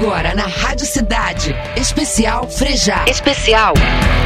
Agora 0.00 0.32
na 0.32 0.46
Rádio 0.46 0.86
Cidade. 0.86 1.52
Especial 1.76 2.48
Frejá. 2.48 3.04
Especial 3.08 3.74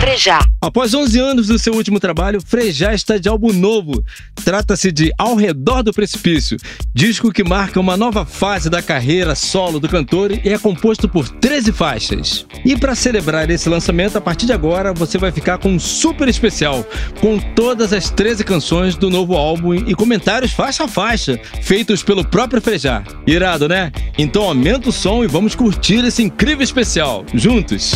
Frejá. 0.01 0.41
Após 0.61 0.93
11 0.93 1.19
anos 1.19 1.47
do 1.47 1.59
seu 1.59 1.73
último 1.73 1.99
trabalho, 1.99 2.41
Frejá 2.41 2.93
está 2.93 3.17
de 3.17 3.27
álbum 3.29 3.53
novo. 3.53 4.05
Trata-se 4.45 4.93
de 4.93 5.13
Ao 5.17 5.35
Redor 5.35 5.83
do 5.83 5.93
Precipício, 5.93 6.57
disco 6.95 7.33
que 7.33 7.43
marca 7.43 7.81
uma 7.81 7.97
nova 7.97 8.27
fase 8.27 8.69
da 8.69 8.83
carreira 8.83 9.35
solo 9.35 9.81
do 9.81 9.89
cantor 9.89 10.31
e 10.31 10.51
é 10.51 10.59
composto 10.59 11.09
por 11.09 11.29
13 11.29 11.73
faixas. 11.73 12.47
E 12.65 12.77
para 12.77 12.95
celebrar 12.95 13.51
esse 13.51 13.69
lançamento, 13.69 14.19
a 14.19 14.21
partir 14.21 14.47
de 14.47 14.53
agora 14.53 14.93
você 14.93 15.19
vai 15.19 15.33
ficar 15.33 15.59
com 15.59 15.71
um 15.71 15.81
super 15.81 16.29
especial, 16.29 16.85
com 17.21 17.39
todas 17.39 17.93
as 17.93 18.11
13 18.11 18.45
canções 18.45 18.95
do 18.95 19.09
novo 19.09 19.37
álbum 19.37 19.75
e 19.75 19.95
comentários 19.95 20.53
faixa 20.53 20.85
a 20.85 20.89
faixa, 20.89 21.41
feitos 21.63 22.03
pelo 22.03 22.25
próprio 22.25 22.61
Frejá. 22.61 23.03
Irado, 23.27 23.69
né? 23.69 23.91
Então 24.19 24.45
aumenta 24.45 24.91
o 24.91 24.93
som 24.93 25.25
e 25.25 25.27
vamos 25.27 25.55
curtir 25.63 26.05
esse 26.05 26.21
incrível 26.21 26.65
especial. 26.65 27.25
Juntos! 27.33 27.93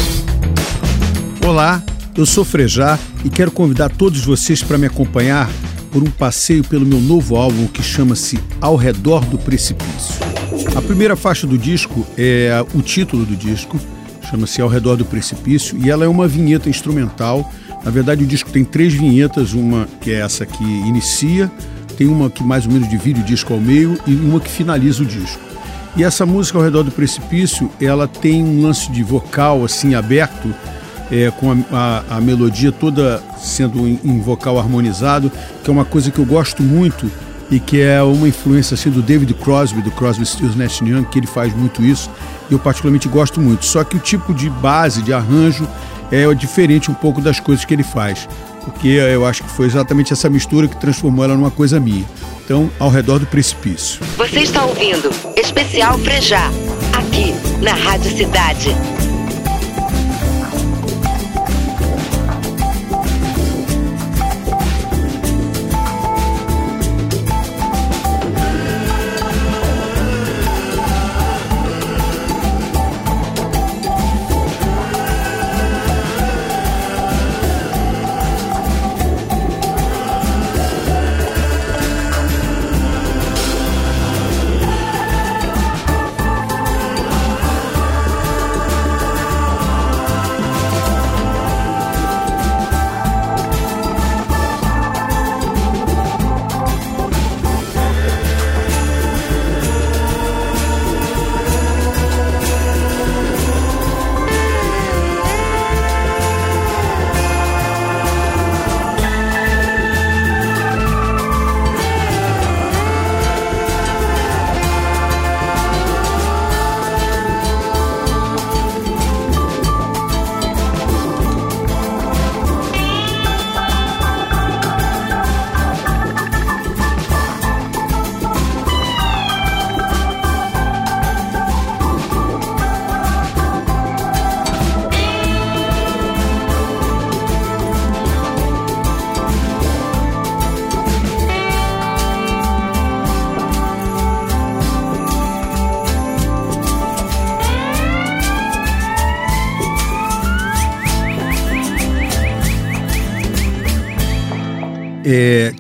Olá, 1.45 1.83
eu 2.17 2.25
sou 2.25 2.45
Frejá 2.45 2.97
e 3.25 3.29
quero 3.29 3.51
convidar 3.51 3.89
todos 3.89 4.25
vocês 4.25 4.63
para 4.63 4.79
me 4.79 4.87
acompanhar 4.87 5.51
por 5.91 6.01
um 6.01 6.09
passeio 6.09 6.63
pelo 6.63 6.87
meu 6.87 7.01
novo 7.01 7.35
álbum 7.35 7.67
que 7.67 7.83
chama-se 7.83 8.39
Ao 8.61 8.77
Redor 8.77 9.25
do 9.25 9.37
Precipício. 9.37 10.15
A 10.77 10.81
primeira 10.81 11.17
faixa 11.17 11.45
do 11.45 11.59
disco 11.59 12.07
é 12.17 12.65
o 12.73 12.81
título 12.83 13.25
do 13.25 13.35
disco, 13.35 13.81
chama-se 14.31 14.63
Ao 14.63 14.69
Redor 14.69 14.97
do 14.97 15.05
Precipício, 15.05 15.77
e 15.85 15.91
ela 15.91 16.05
é 16.05 16.09
uma 16.09 16.29
vinheta 16.29 16.71
instrumental. 16.71 17.53
Na 17.85 17.91
verdade, 17.91 18.23
o 18.23 18.27
disco 18.29 18.49
tem 18.49 18.65
três 18.65 18.95
vinhetas, 18.95 19.55
uma 19.55 19.89
que 20.01 20.13
é 20.13 20.21
essa 20.21 20.47
que 20.47 20.63
inicia, 20.63 21.51
tem 21.99 22.07
uma 22.07 22.31
que 22.31 22.45
mais 22.45 22.65
ou 22.65 22.71
menos 22.71 22.89
divide 22.89 23.23
o 23.23 23.25
disco 23.25 23.53
ao 23.53 23.61
meio 23.61 23.99
e 24.07 24.15
uma 24.15 24.39
que 24.39 24.49
finaliza 24.49 25.03
o 25.03 25.07
disco. 25.07 25.46
E 25.97 26.05
essa 26.05 26.27
música 26.27 26.59
ao 26.59 26.65
redor 26.65 26.83
do 26.83 26.91
precipício, 26.91 27.71
ela 27.81 28.07
tem 28.07 28.45
um 28.45 28.63
lance 28.63 28.91
de 28.93 29.03
vocal 29.03 29.65
assim 29.65 29.95
aberto, 29.95 30.55
é, 31.11 31.31
com 31.31 31.53
a, 31.53 31.57
a, 31.73 32.17
a, 32.17 32.21
melodia 32.21 32.71
toda 32.71 33.23
sendo 33.39 33.87
em, 33.87 33.99
em, 34.05 34.21
vocal 34.21 34.59
harmonizado, 34.59 35.33
que 35.63 35.71
é 35.71 35.73
uma 35.73 35.85
coisa 35.85 36.11
que 36.11 36.19
eu 36.19 36.27
gosto 36.27 36.63
muito 36.63 37.11
e 37.51 37.61
que 37.61 37.81
é 37.81 38.03
uma 38.03 38.29
influência 38.29 38.75
assim 38.75 38.91
do 38.91 39.01
David 39.01 39.33
Crosby, 39.35 39.81
do 39.81 39.91
Crosby, 39.93 40.27
Stills 40.27 40.59
Nash 40.59 40.81
Young, 40.81 41.05
que 41.05 41.19
ele 41.19 41.29
faz 41.29 41.55
muito 41.55 41.83
isso. 41.83 42.11
E 42.51 42.53
eu 42.53 42.59
particularmente 42.59 43.09
gosto 43.09 43.41
muito. 43.41 43.65
Só 43.65 43.85
que 43.85 43.97
o 43.97 44.01
tipo 44.01 44.35
de 44.35 44.51
base, 44.51 45.01
de 45.01 45.13
arranjo, 45.13 45.67
é 46.11 46.33
diferente 46.35 46.91
um 46.91 46.95
pouco 46.95 47.21
das 47.21 47.41
coisas 47.41 47.65
que 47.65 47.73
ele 47.73 47.85
faz, 47.85 48.29
porque 48.67 48.89
eu 48.89 49.25
acho 49.25 49.45
que 49.45 49.51
foi 49.51 49.67
exatamente 49.67 50.13
essa 50.13 50.29
mistura 50.29 50.67
que 50.67 50.77
transformou 50.77 51.25
ela 51.25 51.37
numa 51.37 51.51
coisa 51.51 51.79
minha. 51.79 52.05
Então, 52.45 52.71
ao 52.79 52.91
redor 52.91 53.21
do 53.21 53.27
precipício. 53.27 54.01
Você 54.17 54.41
está 54.41 54.65
ouvindo 54.65 55.11
Especial 55.37 55.97
Frejá, 55.99 56.51
aqui 56.93 57.33
na 57.63 57.73
Rádio 57.73 58.17
Cidade. 58.17 58.71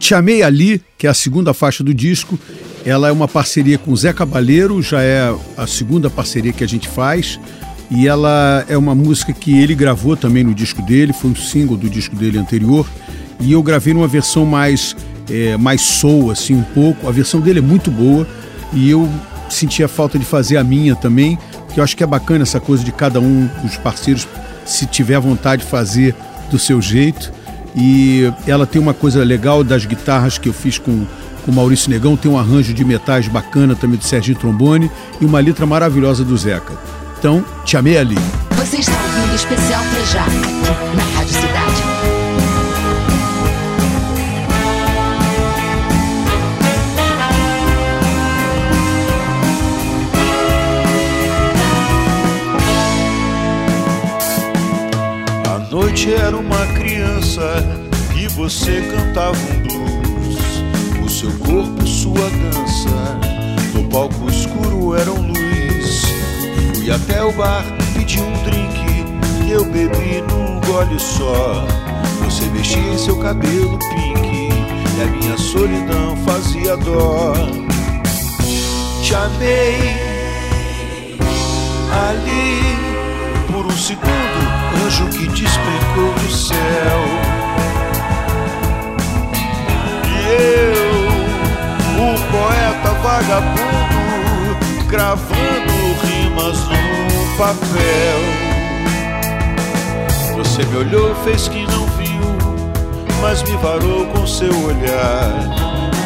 Te 0.06 0.14
Amei 0.14 0.40
Ali, 0.40 0.80
que 0.96 1.08
é 1.08 1.10
a 1.10 1.14
segunda 1.14 1.52
faixa 1.52 1.82
do 1.82 1.92
disco, 1.92 2.38
ela 2.84 3.08
é 3.08 3.10
uma 3.10 3.26
parceria 3.26 3.76
com 3.76 3.96
Zé 3.96 4.12
Cabaleiro, 4.12 4.80
já 4.80 5.02
é 5.02 5.34
a 5.56 5.66
segunda 5.66 6.08
parceria 6.08 6.52
que 6.52 6.62
a 6.62 6.68
gente 6.68 6.86
faz. 6.86 7.40
E 7.90 8.06
ela 8.06 8.64
é 8.68 8.78
uma 8.78 8.94
música 8.94 9.32
que 9.32 9.58
ele 9.58 9.74
gravou 9.74 10.16
também 10.16 10.44
no 10.44 10.54
disco 10.54 10.80
dele, 10.80 11.12
foi 11.12 11.32
um 11.32 11.34
single 11.34 11.76
do 11.76 11.90
disco 11.90 12.14
dele 12.14 12.38
anterior. 12.38 12.86
E 13.40 13.50
eu 13.50 13.60
gravei 13.64 13.92
numa 13.94 14.06
versão 14.06 14.46
mais, 14.46 14.94
é, 15.28 15.56
mais 15.56 15.80
soul, 15.80 16.30
assim, 16.30 16.54
um 16.54 16.62
pouco. 16.62 17.08
A 17.08 17.10
versão 17.10 17.40
dele 17.40 17.58
é 17.58 17.62
muito 17.62 17.90
boa 17.90 18.24
e 18.72 18.88
eu 18.88 19.10
senti 19.50 19.82
a 19.82 19.88
falta 19.88 20.16
de 20.20 20.24
fazer 20.24 20.56
a 20.56 20.62
minha 20.62 20.94
também, 20.94 21.36
que 21.74 21.80
eu 21.80 21.82
acho 21.82 21.96
que 21.96 22.04
é 22.04 22.06
bacana 22.06 22.44
essa 22.44 22.60
coisa 22.60 22.84
de 22.84 22.92
cada 22.92 23.18
um 23.18 23.50
dos 23.60 23.76
parceiros, 23.78 24.28
se 24.64 24.86
tiver 24.86 25.18
vontade 25.18 25.64
de 25.64 25.68
fazer 25.68 26.14
do 26.48 26.60
seu 26.60 26.80
jeito. 26.80 27.32
E 27.76 28.32
ela 28.46 28.66
tem 28.66 28.80
uma 28.80 28.94
coisa 28.94 29.22
legal 29.22 29.62
das 29.62 29.84
guitarras 29.84 30.38
que 30.38 30.48
eu 30.48 30.52
fiz 30.52 30.78
com 30.78 31.04
o 31.46 31.52
Maurício 31.52 31.90
Negão, 31.90 32.16
tem 32.16 32.30
um 32.30 32.38
arranjo 32.38 32.72
de 32.72 32.84
metais 32.84 33.28
bacana 33.28 33.76
também 33.76 33.98
do 33.98 34.04
Serginho 34.04 34.38
Trombone 34.38 34.90
e 35.20 35.24
uma 35.24 35.38
letra 35.38 35.66
maravilhosa 35.66 36.24
do 36.24 36.36
Zeca. 36.36 36.74
Então, 37.18 37.44
te 37.64 37.76
amei 37.76 37.98
ali. 37.98 38.18
Você 38.56 38.78
está 38.78 38.92
ouvindo 38.92 39.34
especial 39.34 39.82
Frejá, 39.84 40.24
aqui 40.24 40.96
na 40.96 41.04
Rádio 41.18 41.34
Cidade. 41.34 41.85
Noite 55.76 56.14
era 56.14 56.34
uma 56.34 56.66
criança 56.68 57.42
e 58.16 58.26
você 58.28 58.80
cantava 58.80 59.36
um 59.36 59.60
blues. 59.60 61.04
O 61.04 61.08
seu 61.10 61.30
corpo, 61.32 61.86
sua 61.86 62.30
dança, 62.30 63.20
no 63.74 63.86
palco 63.90 64.30
escuro 64.30 64.94
eram 64.94 65.16
luz. 65.16 66.02
Fui 66.74 66.90
até 66.90 67.22
o 67.22 67.30
bar, 67.32 67.62
pedi 67.94 68.18
um 68.18 68.32
drink 68.44 68.86
eu 69.50 69.64
bebi 69.66 70.22
num 70.22 70.60
gole 70.60 70.98
só. 70.98 71.66
Você 72.24 72.46
mexia 72.46 72.96
seu 72.96 73.18
cabelo 73.18 73.78
pink 73.78 74.48
e 74.48 75.02
a 75.02 75.06
minha 75.06 75.36
solidão 75.36 76.16
fazia 76.24 76.74
dó. 76.78 77.34
Te 79.02 79.14
amei 79.14 79.94
ali 81.92 82.76
por 83.52 83.66
um 83.66 83.76
segundo, 83.76 84.35
anjo 84.86 85.06
que 85.06 85.26
despencou 85.28 86.12
do 86.14 86.30
céu. 86.30 87.00
E 90.06 90.14
eu, 90.32 90.74
o 92.02 92.14
poeta 92.30 92.90
vagabundo, 93.02 94.86
gravando 94.88 95.72
rimas 96.04 96.58
no 96.68 97.36
papel. 97.36 98.20
Você 100.36 100.64
me 100.66 100.76
olhou, 100.76 101.14
fez 101.24 101.48
que 101.48 101.66
não 101.66 101.86
viu, 101.98 102.20
mas 103.20 103.42
me 103.42 103.56
varou 103.56 104.06
com 104.06 104.26
seu 104.26 104.52
olhar. 104.66 105.32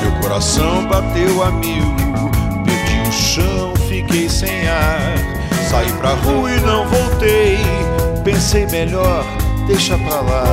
Meu 0.00 0.12
coração 0.22 0.86
bateu 0.86 1.42
a 1.42 1.50
mil, 1.50 1.94
perdi 2.64 3.08
o 3.08 3.12
chão, 3.12 3.74
fiquei 3.88 4.28
sem 4.28 4.66
ar. 4.68 5.18
Saí 5.68 5.92
pra 5.92 6.14
rua 6.14 6.50
e 6.50 6.60
não 6.60 6.88
voltei. 6.88 7.89
Pensei 8.24 8.66
melhor, 8.66 9.24
deixa 9.66 9.96
pra 9.96 10.20
lá. 10.20 10.44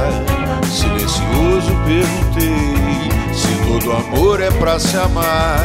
Silencioso 0.63 1.75
perguntei 1.85 3.11
se 3.33 3.47
todo 3.67 3.91
amor 3.91 4.41
é 4.41 4.49
pra 4.51 4.79
se 4.79 4.95
amar. 4.97 5.59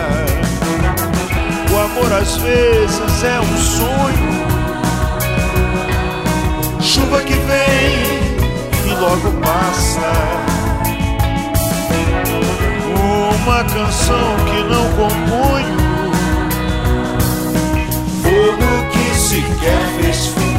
O 1.73 1.79
amor 1.79 2.13
às 2.13 2.37
vezes 2.37 3.25
é 3.25 3.41
um 3.41 3.57
sonho. 3.57 4.43
Chuva 6.81 7.23
que 7.23 7.35
vem 7.35 8.91
e 8.91 8.95
logo 9.01 9.31
passa. 9.41 10.13
Uma 13.43 13.65
canção 13.65 14.37
que 14.47 14.63
não 14.65 14.89
componho. 14.97 15.83
Fogo 18.23 18.91
que 18.91 19.19
sequer 19.19 19.87
fez 20.01 20.52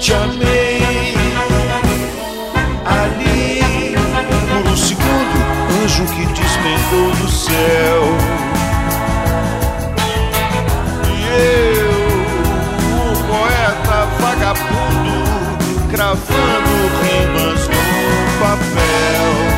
Te 0.00 0.14
amei 0.14 1.14
ali 2.86 3.94
por 4.48 4.70
um 4.70 4.76
segundo, 4.76 5.38
anjo 5.82 6.04
que 6.06 6.24
despencou 6.26 7.10
do 7.16 7.28
céu. 7.30 8.02
E 11.06 11.16
eu, 11.76 11.90
o 13.04 13.16
poeta 13.26 13.98
vagabundo, 14.20 15.16
cravando 15.90 16.74
rimas 17.02 17.68
no 17.68 17.82
papel. 18.40 19.57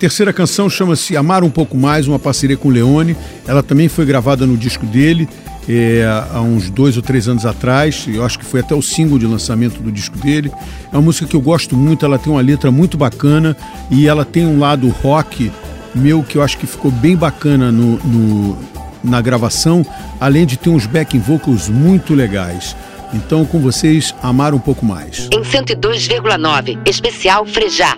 Terceira 0.00 0.32
canção 0.32 0.68
chama-se 0.68 1.16
Amar 1.16 1.44
um 1.44 1.50
Pouco 1.50 1.76
Mais, 1.76 2.08
uma 2.08 2.18
parceria 2.18 2.56
com 2.56 2.68
o 2.68 2.70
Leone. 2.72 3.14
Ela 3.46 3.62
também 3.62 3.88
foi 3.88 4.04
gravada 4.04 4.46
no 4.46 4.56
disco 4.56 4.84
dele 4.86 5.28
é, 5.68 6.04
há 6.32 6.40
uns 6.40 6.68
dois 6.70 6.96
ou 6.96 7.02
três 7.02 7.28
anos 7.28 7.44
atrás. 7.46 8.06
Eu 8.08 8.24
acho 8.24 8.38
que 8.38 8.44
foi 8.44 8.60
até 8.60 8.74
o 8.74 8.82
single 8.82 9.18
de 9.18 9.26
lançamento 9.26 9.80
do 9.80 9.92
disco 9.92 10.16
dele. 10.18 10.50
É 10.92 10.96
uma 10.96 11.02
música 11.02 11.26
que 11.26 11.36
eu 11.36 11.40
gosto 11.40 11.76
muito, 11.76 12.04
ela 12.04 12.18
tem 12.18 12.32
uma 12.32 12.40
letra 12.40 12.70
muito 12.70 12.96
bacana 12.96 13.56
e 13.90 14.08
ela 14.08 14.24
tem 14.24 14.46
um 14.46 14.58
lado 14.58 14.88
rock 14.88 15.52
meu 15.94 16.22
que 16.22 16.36
eu 16.38 16.42
acho 16.42 16.56
que 16.56 16.66
ficou 16.66 16.90
bem 16.90 17.14
bacana 17.16 17.70
no, 17.70 17.98
no- 17.98 18.58
na 19.02 19.20
gravação, 19.20 19.84
além 20.20 20.44
de 20.46 20.56
ter 20.56 20.70
uns 20.70 20.86
backing 20.86 21.18
vocals 21.20 21.68
muito 21.68 22.14
legais. 22.14 22.74
Então, 23.12 23.44
com 23.44 23.58
vocês, 23.58 24.14
Amar 24.22 24.54
um 24.54 24.58
Pouco 24.58 24.84
Mais. 24.86 25.28
Em 25.32 25.42
102,9, 25.42 26.78
especial 26.86 27.44
Frejá. 27.46 27.96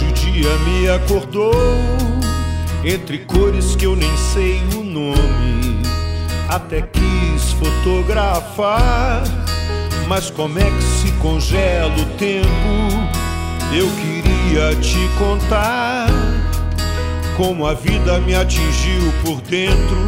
Hoje 0.00 0.06
o 0.06 0.12
dia 0.12 0.58
me 0.60 0.88
acordou 0.88 1.52
entre 2.82 3.18
cores 3.18 3.76
que 3.76 3.84
eu 3.84 3.94
nem 3.94 4.16
sei 4.16 4.58
o 4.74 4.82
nome. 4.82 5.82
Até 6.48 6.80
quis 6.82 7.52
fotografar, 7.52 9.22
mas 10.08 10.30
como 10.30 10.58
é 10.58 10.64
que 10.64 10.82
se 10.82 11.12
congela 11.20 11.94
o 11.94 12.06
tempo? 12.16 12.48
Eu 13.72 13.88
queria 13.90 14.74
te 14.80 14.98
contar 15.18 16.06
como 17.36 17.66
a 17.66 17.74
vida 17.74 18.18
me 18.20 18.34
atingiu 18.34 19.12
por 19.22 19.40
dentro, 19.42 19.98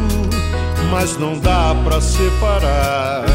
mas 0.89 1.17
não 1.17 1.37
dá 1.37 1.75
pra 1.83 2.01
separar 2.01 3.25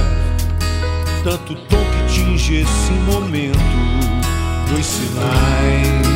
tanto 1.23 1.55
tom 1.55 1.77
que 1.77 2.15
tinge 2.15 2.63
esse 2.63 2.93
momento 3.07 3.59
dos 4.69 4.85
sinais 4.85 6.08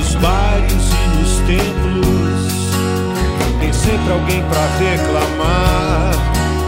nos 0.00 0.14
bares 0.14 0.72
e 0.72 1.04
nos 1.18 1.32
templos. 1.46 2.40
Tem 3.60 3.72
sempre 3.72 4.10
alguém 4.12 4.42
pra 4.44 4.66
reclamar. 4.78 6.12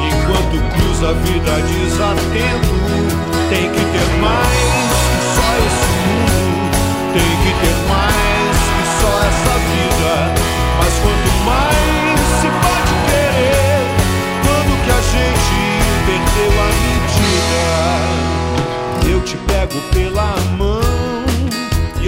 Enquanto 0.06 0.60
cruza 0.74 1.08
a 1.08 1.12
vida 1.14 1.52
desatento 1.62 2.74
tem 3.48 3.70
que 3.70 3.80
ter 3.80 4.08
mais 4.20 4.92
que 5.08 5.20
só 5.34 5.48
esse 5.66 5.90
mundo. 6.04 6.76
Tem 7.14 7.32
que 7.42 7.52
ter 7.62 7.76
mais 7.88 8.56
que 8.74 8.84
só 9.00 9.12
essa 9.30 9.54
vida. 9.72 10.12
Mas 10.78 10.92
quanto 11.02 11.30
mais 11.46 12.20
se 12.40 12.48
pode 12.60 12.94
querer 13.08 13.80
quando 14.44 14.72
que 14.84 14.90
a 14.90 15.02
gente 15.14 15.56
perdeu 16.06 16.52
a 16.60 16.68
medida? 16.84 17.64
Eu 19.10 19.20
te 19.22 19.36
pego 19.46 19.78
pela 19.92 20.30
mão 20.58 20.81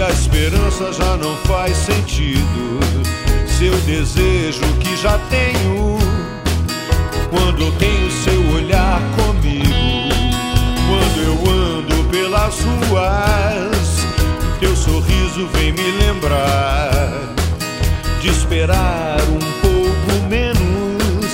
a 0.04 0.10
esperança 0.10 0.92
já 0.92 1.16
não 1.16 1.34
faz 1.38 1.76
sentido. 1.76 2.80
Seu 3.46 3.74
desejo 3.80 4.60
que 4.80 4.96
já 4.96 5.18
tenho 5.30 5.98
quando 7.30 7.62
eu 7.62 7.72
tenho 7.72 8.10
seu 8.10 8.54
olhar 8.54 9.00
comigo. 9.16 9.64
Quando 10.88 11.18
eu 11.22 11.34
ando 11.50 12.04
pelas 12.10 12.60
ruas, 12.60 14.06
teu 14.60 14.76
sorriso 14.76 15.48
vem 15.54 15.72
me 15.72 15.90
lembrar 16.04 17.00
de 18.20 18.28
esperar 18.28 19.20
um 19.22 19.60
pouco 19.60 20.28
menos 20.28 21.32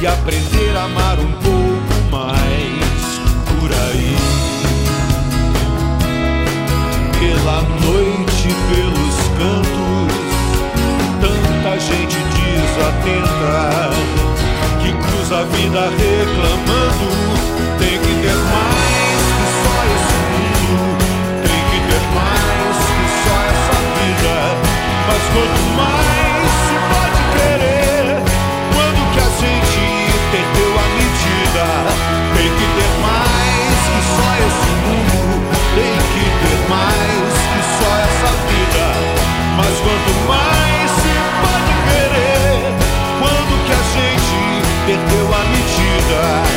e 0.00 0.06
aprender 0.06 0.76
a 0.76 0.84
amar 0.84 1.18
um 1.18 1.32
pouco 1.32 2.10
mais 2.10 2.71
gente 11.82 12.16
desatenta 12.16 13.90
que 14.80 14.92
cruza 14.92 15.38
a 15.40 15.44
vida 15.44 15.90
reclamando. 15.90 17.06
Tem 17.78 17.98
que 17.98 18.12
ter 18.22 18.38
mais 18.54 19.20
que 19.36 19.46
só 19.62 19.76
esse 19.94 20.18
mundo, 20.30 20.74
tem 21.42 21.62
que 21.70 21.78
ter 21.88 22.04
mais 22.14 22.76
que 22.86 23.06
só 23.24 23.36
essa 23.50 23.78
vida. 23.98 24.36
Mas 25.08 25.22
quanto 25.32 25.62
mais 25.76 26.50
se 26.66 26.76
pode 26.92 27.22
querer, 27.34 28.06
quando 28.74 29.00
que 29.12 29.18
a 29.18 29.30
gente 29.42 29.82
perdeu 30.30 30.72
a 30.78 30.86
medida? 31.00 31.64
Tem 32.36 32.50
que 32.58 32.66
ter 32.78 32.92
mais 33.02 33.78
que 33.90 34.00
só 34.14 34.30
esse 34.46 34.70
mundo, 34.84 35.34
tem 35.74 35.94
que 36.12 36.24
ter 36.46 36.60
mais. 36.68 37.11
sure 46.12 46.51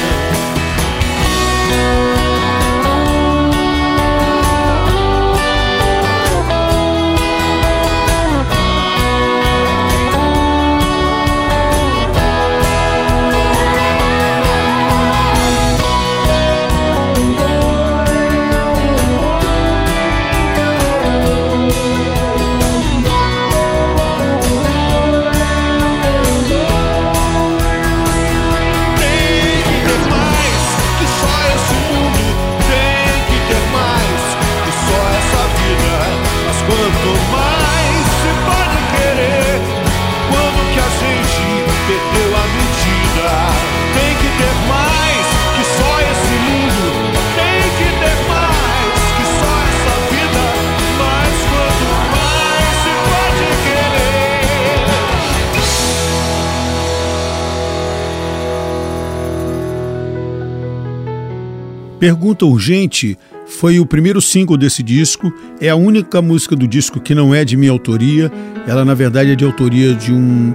Pergunta 62.06 62.46
Urgente 62.46 63.18
foi 63.48 63.80
o 63.80 63.86
primeiro 63.86 64.22
single 64.22 64.56
desse 64.56 64.84
disco. 64.84 65.34
É 65.60 65.70
a 65.70 65.76
única 65.76 66.22
música 66.22 66.56
do 66.56 66.68
disco 66.68 67.00
que 67.00 67.16
não 67.16 67.34
é 67.34 67.44
de 67.44 67.58
minha 67.58 67.72
autoria. 67.72 68.32
Ela, 68.68 68.86
na 68.86 68.94
verdade, 68.94 69.32
é 69.32 69.36
de 69.36 69.44
autoria 69.44 69.96
de 69.96 70.14
um 70.14 70.54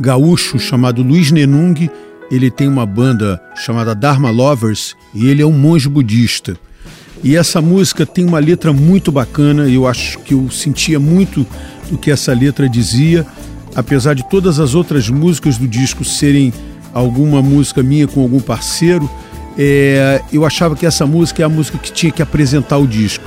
gaúcho 0.00 0.58
chamado 0.58 1.00
Luiz 1.00 1.30
Nenung. 1.30 1.88
Ele 2.32 2.50
tem 2.50 2.66
uma 2.66 2.84
banda 2.84 3.40
chamada 3.54 3.94
Dharma 3.94 4.28
Lovers 4.28 4.96
e 5.14 5.28
ele 5.28 5.40
é 5.40 5.46
um 5.46 5.52
monge 5.52 5.88
budista. 5.88 6.56
E 7.22 7.36
essa 7.36 7.62
música 7.62 8.04
tem 8.04 8.24
uma 8.24 8.40
letra 8.40 8.72
muito 8.72 9.12
bacana, 9.12 9.68
eu 9.68 9.86
acho 9.86 10.18
que 10.18 10.34
eu 10.34 10.50
sentia 10.50 10.98
muito 10.98 11.46
do 11.88 11.96
que 11.96 12.10
essa 12.10 12.32
letra 12.32 12.68
dizia, 12.68 13.24
apesar 13.72 14.14
de 14.14 14.28
todas 14.28 14.58
as 14.58 14.74
outras 14.74 15.08
músicas 15.08 15.58
do 15.58 15.68
disco 15.68 16.04
serem 16.04 16.52
alguma 16.92 17.40
música 17.40 17.84
minha 17.84 18.08
com 18.08 18.20
algum 18.20 18.40
parceiro, 18.40 19.08
é, 19.58 20.22
eu 20.32 20.46
achava 20.46 20.76
que 20.76 20.86
essa 20.86 21.04
música 21.04 21.42
é 21.42 21.44
a 21.44 21.48
música 21.48 21.76
que 21.78 21.90
tinha 21.92 22.12
que 22.12 22.22
apresentar 22.22 22.78
o 22.78 22.86
disco. 22.86 23.24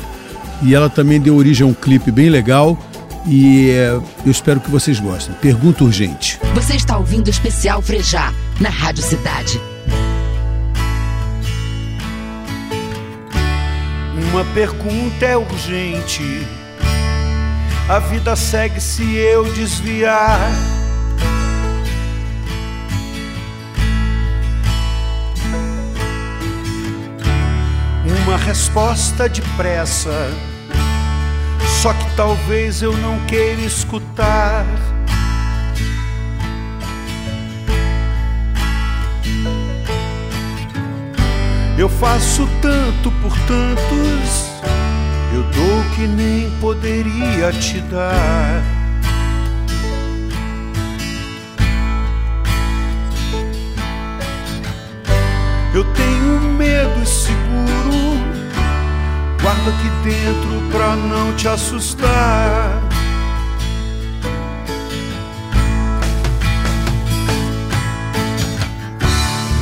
E 0.64 0.74
ela 0.74 0.90
também 0.90 1.20
deu 1.20 1.36
origem 1.36 1.68
a 1.68 1.70
um 1.70 1.74
clipe 1.74 2.10
bem 2.10 2.30
legal. 2.30 2.78
E 3.28 3.70
é, 3.72 3.90
eu 4.26 4.32
espero 4.32 4.60
que 4.60 4.72
vocês 4.72 5.00
gostem. 5.00 5.36
Pergunta 5.42 5.84
urgente. 5.84 6.40
Você 6.56 6.76
está 6.76 6.98
ouvindo 6.98 7.28
o 7.28 7.30
especial 7.30 7.82
Frejá, 7.82 8.34
na 8.60 8.70
Rádio 8.70 9.04
Cidade. 9.04 9.60
Uma 14.32 14.46
pergunta 14.54 15.26
é 15.26 15.36
urgente. 15.36 16.48
A 17.90 18.00
vida 18.00 18.36
segue 18.38 18.80
se 18.80 19.16
eu 19.16 19.44
desviar. 19.54 20.81
Uma 28.32 28.38
resposta 28.38 29.28
depressa. 29.28 30.32
Só 31.82 31.92
que 31.92 32.16
talvez 32.16 32.82
eu 32.82 32.96
não 32.96 33.20
queira 33.26 33.60
escutar. 33.60 34.66
Eu 41.78 41.90
faço 41.90 42.48
tanto 42.62 43.12
por 43.22 43.38
tantos, 43.40 44.50
eu 45.34 45.44
dou 45.44 45.84
que 45.94 46.08
nem 46.08 46.50
poderia 46.62 47.52
te 47.52 47.82
dar. 47.82 48.64
Eu 55.74 55.84
tenho 55.94 56.21
guarda 59.42 59.72
aqui 59.72 59.90
dentro 60.04 60.62
pra 60.72 60.96
não 60.96 61.34
te 61.36 61.48
assustar. 61.48 62.82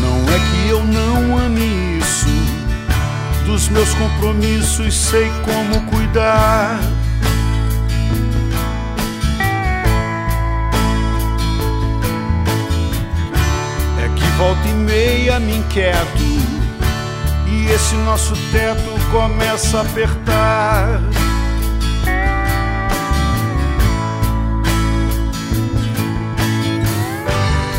Não 0.02 0.34
é 0.34 0.40
que 0.40 0.70
eu 0.70 0.84
não 0.84 1.38
ame 1.38 1.98
isso, 1.98 2.28
dos 3.46 3.70
meus 3.70 3.94
compromissos 3.94 4.94
sei 4.94 5.32
como 5.46 5.86
cuidar. 5.90 6.80
É 13.98 14.10
que 14.16 14.26
volta 14.38 14.68
e 14.68 14.74
meia 14.74 15.40
me 15.40 15.58
inquieto 15.58 16.30
e 17.48 17.72
esse 17.72 17.96
nosso 17.96 18.34
teto 18.52 18.99
começa 19.12 19.80
a 19.80 19.82
apertar. 19.82 21.02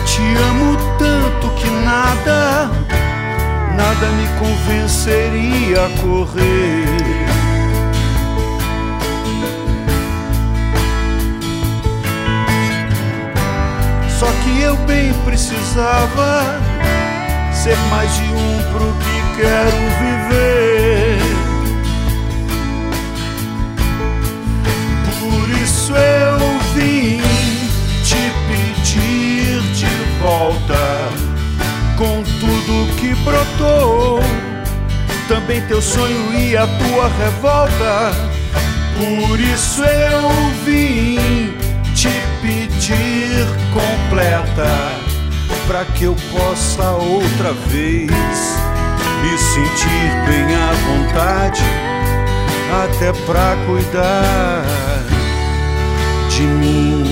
Te 0.06 0.22
amo 0.50 0.76
tanto 0.98 1.50
que 1.54 1.70
nada, 1.84 2.70
nada 3.76 4.06
me 4.16 4.26
convenceria 4.38 5.86
a 5.86 6.00
correr. 6.00 7.00
Só 14.18 14.26
que 14.44 14.60
eu 14.60 14.76
bem 14.86 15.14
precisava 15.24 16.60
ser 17.52 17.76
mais 17.88 18.14
de 18.14 18.24
um 18.24 18.72
pro 18.72 18.92
que 18.98 19.40
quero 19.40 19.76
viver. 20.00 20.79
Isso 25.62 25.92
eu 25.94 26.38
vim 26.74 27.20
te 28.02 28.32
pedir 28.48 29.60
de 29.72 30.20
volta 30.22 30.74
com 31.96 32.22
tudo 32.22 32.96
que 32.96 33.14
brotou. 33.16 34.20
Também 35.28 35.60
teu 35.62 35.80
sonho 35.80 36.32
e 36.34 36.56
a 36.56 36.66
tua 36.66 37.08
revolta. 37.08 38.12
Por 38.96 39.38
isso 39.38 39.82
eu 39.84 40.30
vim 40.64 41.54
te 41.94 42.10
pedir 42.42 43.46
completa 43.72 44.68
para 45.66 45.84
que 45.84 46.04
eu 46.04 46.16
possa 46.32 46.90
outra 46.92 47.52
vez 47.68 48.10
me 49.22 49.38
sentir 49.38 50.10
bem 50.26 50.54
à 50.56 50.72
vontade, 50.86 51.62
até 52.84 53.12
pra 53.24 53.56
cuidar 53.66 54.79
de 56.40 56.46
mim. 56.46 57.09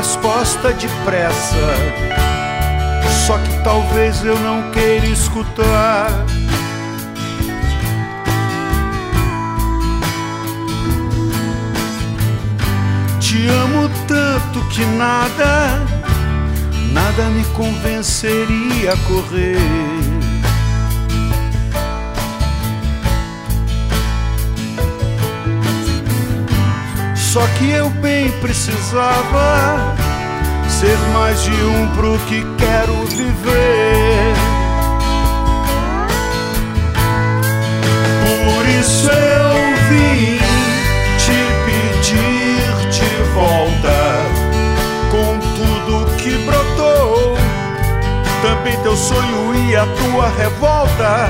Resposta 0.00 0.72
depressa. 0.72 1.74
Só 3.26 3.36
que 3.36 3.62
talvez 3.62 4.24
eu 4.24 4.34
não 4.40 4.70
queira 4.70 5.04
escutar. 5.04 6.24
Te 13.20 13.46
amo 13.46 13.90
tanto 14.08 14.66
que 14.70 14.86
nada, 14.86 15.84
nada 16.94 17.24
me 17.28 17.44
convenceria 17.52 18.94
a 18.94 18.96
correr. 19.06 19.99
Só 27.32 27.46
que 27.58 27.70
eu 27.70 27.88
bem 27.88 28.28
precisava 28.40 29.94
ser 30.68 30.98
mais 31.14 31.40
de 31.44 31.52
um 31.52 31.86
pro 31.94 32.18
que 32.26 32.44
quero 32.58 32.92
viver. 33.06 34.34
Por 38.24 38.68
isso 38.68 39.08
eu 39.12 39.76
vim 39.88 40.38
te 41.18 41.38
pedir 41.66 42.90
de 42.90 43.22
volta 43.32 44.00
com 45.12 45.38
tudo 45.54 46.16
que 46.16 46.36
brotou. 46.38 47.36
Também 48.42 48.76
teu 48.82 48.96
sonho 48.96 49.54
e 49.68 49.76
a 49.76 49.86
tua 49.86 50.28
revolta. 50.30 51.28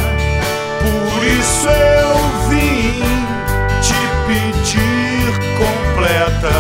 Por 0.81 1.25
isso 1.27 1.69
eu 1.69 2.49
vim 2.49 3.03
te 3.83 3.95
pedir 4.27 5.00
completa 6.01 6.51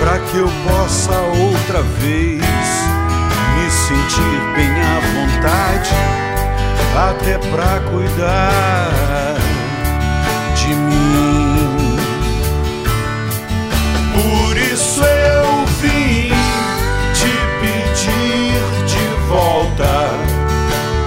para 0.00 0.18
que 0.18 0.36
eu 0.36 0.50
possa 0.68 1.12
outra 1.12 1.82
vez 1.98 2.42
me 2.42 3.70
sentir 3.70 4.40
bem 4.54 4.70
à 4.82 5.00
vontade, 5.14 5.94
até 7.08 7.38
pra 7.48 7.80
cuidar 7.90 9.36
de 10.56 10.74
mim. 10.74 11.96
Por 14.12 14.56
isso 14.58 15.02
eu 15.02 15.64
vim 15.80 16.30
te 17.14 17.32
pedir 17.60 18.60
de 18.86 19.26
volta 19.26 20.10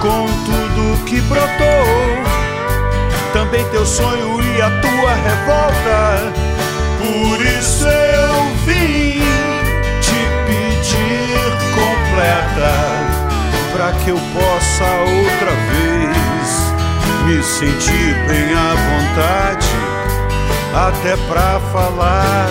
com 0.02 0.26
tudo 0.44 1.04
que 1.04 1.20
brotou, 1.20 1.44
também 3.32 3.64
teu 3.70 3.86
sonho 3.86 4.40
e 4.42 4.60
a 4.60 4.70
tua 4.80 5.14
revolta. 5.14 6.57
Por 7.08 7.40
isso 7.40 7.86
eu 7.86 8.54
vim 8.66 9.18
completa 12.18 12.72
para 13.72 13.92
que 13.92 14.10
eu 14.10 14.18
possa 14.34 14.84
outra 14.84 15.52
vez 15.70 16.48
me 17.24 17.42
sentir 17.42 18.14
bem 18.26 18.52
à 18.54 18.74
vontade, 18.74 19.68
até 20.74 21.16
para 21.28 21.60
falar 21.72 22.48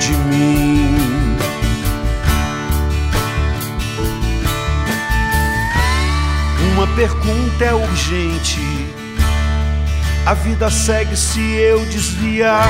de 0.00 0.12
mim. 0.28 1.36
Uma 6.72 6.86
pergunta 6.88 7.64
é 7.64 7.74
urgente. 7.74 8.73
A 10.26 10.32
vida 10.32 10.70
segue 10.70 11.14
se 11.16 11.38
eu 11.38 11.84
desviar. 11.84 12.66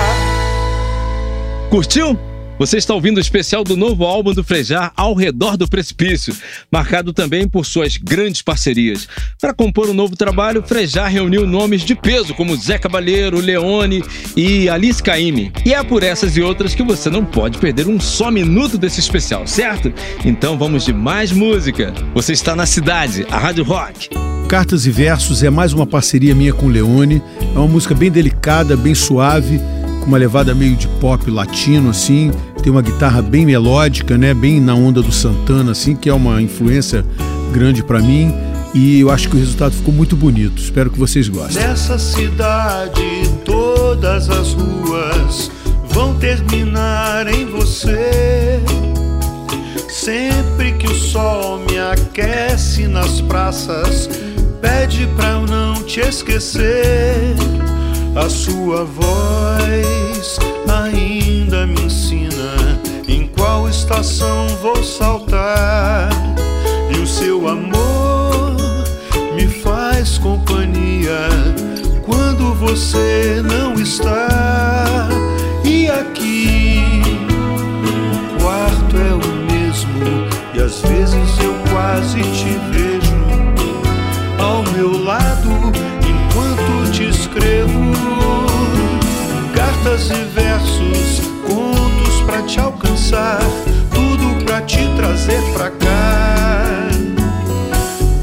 Curtiu? 1.70 2.18
Você 2.64 2.78
está 2.78 2.94
ouvindo 2.94 3.18
o 3.18 3.20
especial 3.20 3.62
do 3.62 3.76
novo 3.76 4.06
álbum 4.06 4.32
do 4.32 4.42
Frejar 4.42 4.90
Ao 4.96 5.12
Redor 5.12 5.54
do 5.54 5.68
Precipício, 5.68 6.34
marcado 6.72 7.12
também 7.12 7.46
por 7.46 7.66
suas 7.66 7.98
grandes 7.98 8.40
parcerias. 8.40 9.06
Para 9.38 9.52
compor 9.52 9.88
o 9.88 9.90
um 9.90 9.94
novo 9.94 10.16
trabalho, 10.16 10.64
Frejar 10.66 11.10
reuniu 11.10 11.46
nomes 11.46 11.82
de 11.82 11.94
peso 11.94 12.32
como 12.32 12.56
Zé 12.56 12.78
Cabaleiro, 12.78 13.38
Leone 13.38 14.02
e 14.34 14.66
Alice 14.70 15.02
Caymmi. 15.02 15.52
E 15.62 15.74
é 15.74 15.84
por 15.84 16.02
essas 16.02 16.38
e 16.38 16.40
outras 16.40 16.74
que 16.74 16.82
você 16.82 17.10
não 17.10 17.22
pode 17.22 17.58
perder 17.58 17.86
um 17.86 18.00
só 18.00 18.30
minuto 18.30 18.78
desse 18.78 18.98
especial, 18.98 19.46
certo? 19.46 19.92
Então 20.24 20.56
vamos 20.56 20.86
de 20.86 20.92
mais 20.94 21.32
música. 21.32 21.92
Você 22.14 22.32
está 22.32 22.56
na 22.56 22.64
cidade, 22.64 23.26
a 23.30 23.36
Rádio 23.36 23.62
Rock. 23.62 24.08
Cartas 24.48 24.86
e 24.86 24.90
Versos 24.90 25.42
é 25.42 25.50
mais 25.50 25.74
uma 25.74 25.86
parceria 25.86 26.34
minha 26.34 26.54
com 26.54 26.68
Leone. 26.68 27.22
É 27.54 27.58
uma 27.58 27.68
música 27.68 27.94
bem 27.94 28.10
delicada, 28.10 28.74
bem 28.74 28.94
suave 28.94 29.60
com 30.04 30.08
uma 30.08 30.18
levada 30.18 30.54
meio 30.54 30.76
de 30.76 30.86
pop 30.86 31.28
latino, 31.30 31.90
assim. 31.90 32.30
Tem 32.62 32.70
uma 32.70 32.82
guitarra 32.82 33.22
bem 33.22 33.46
melódica, 33.46 34.16
né? 34.18 34.34
Bem 34.34 34.60
na 34.60 34.74
onda 34.74 35.02
do 35.02 35.10
Santana, 35.10 35.72
assim, 35.72 35.96
que 35.96 36.08
é 36.08 36.14
uma 36.14 36.40
influência 36.40 37.04
grande 37.52 37.82
para 37.82 38.00
mim. 38.00 38.32
E 38.74 39.00
eu 39.00 39.10
acho 39.10 39.28
que 39.28 39.36
o 39.36 39.38
resultado 39.38 39.72
ficou 39.72 39.94
muito 39.94 40.14
bonito. 40.14 40.60
Espero 40.60 40.90
que 40.90 40.98
vocês 40.98 41.28
gostem. 41.28 41.62
Nessa 41.62 41.98
cidade, 41.98 43.28
todas 43.44 44.28
as 44.28 44.52
ruas 44.52 45.50
vão 45.88 46.14
terminar 46.16 47.26
em 47.26 47.46
você. 47.46 48.60
Sempre 49.88 50.72
que 50.72 50.86
o 50.86 50.94
sol 50.94 51.60
me 51.70 51.78
aquece 51.78 52.86
nas 52.88 53.20
praças, 53.22 54.10
pede 54.60 55.08
pra 55.16 55.30
eu 55.30 55.46
não 55.46 55.82
te 55.84 56.00
esquecer. 56.00 57.36
A 58.16 58.28
sua 58.28 58.84
voz 58.84 60.38
ainda 60.68 61.66
me 61.66 61.80
ensina 61.82 62.78
em 63.08 63.26
qual 63.26 63.68
estação 63.68 64.46
vou 64.62 64.84
saltar. 64.84 66.10
E 66.94 67.00
o 67.00 67.06
seu 67.06 67.48
amor 67.48 68.56
me 69.34 69.48
faz 69.48 70.16
companhia 70.18 71.28
quando 72.06 72.54
você 72.54 73.42
não 73.44 73.74
está. 73.74 75.08
E 75.64 75.88
aqui 75.90 77.02
o 77.82 78.42
quarto 78.42 78.96
é 78.96 79.12
o 79.12 79.52
mesmo, 79.52 80.28
e 80.54 80.60
às 80.60 80.80
vezes 80.82 81.38
eu 81.42 81.52
quase 81.72 82.20
te 82.20 82.50
vejo 82.70 82.73
cartas 89.94 90.10
e 90.10 90.24
versos, 90.34 91.20
contos 91.46 92.20
pra 92.26 92.42
te 92.42 92.58
alcançar, 92.58 93.38
tudo 93.92 94.44
pra 94.44 94.60
te 94.62 94.88
trazer 94.96 95.40
pra 95.52 95.70
cá. 95.70 96.88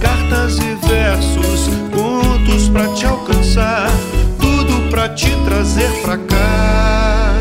Cartas 0.02 0.58
e 0.58 0.76
versos, 0.86 1.70
contos 1.94 2.68
pra 2.68 2.90
te 2.90 3.06
alcançar, 3.06 3.90
tudo 4.38 4.90
pra 4.90 5.10
te 5.10 5.30
trazer 5.46 5.90
pra 6.02 6.18
cá. 6.18 7.36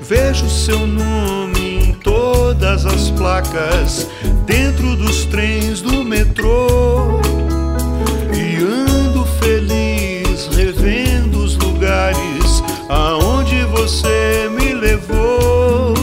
Vejo 0.00 0.48
seu 0.48 0.84
nome 0.84 1.84
em 1.84 1.92
todas 1.94 2.86
as 2.86 3.10
placas, 3.10 4.08
dentro 4.44 4.96
dos 4.96 5.26
trens 5.26 5.80
do 5.80 6.02
metrô. 6.04 7.15
Levou. 15.08 15.94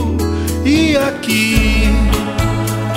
E 0.66 0.96
aqui 0.98 1.90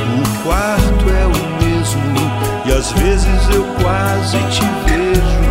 o 0.01 0.43
quarto 0.43 1.11
é 1.11 1.27
o 1.27 1.65
mesmo, 1.65 2.33
e 2.65 2.73
às 2.73 2.93
vezes 2.93 3.55
eu 3.55 3.65
quase 3.83 4.39
te 4.51 4.63
vejo 4.87 5.47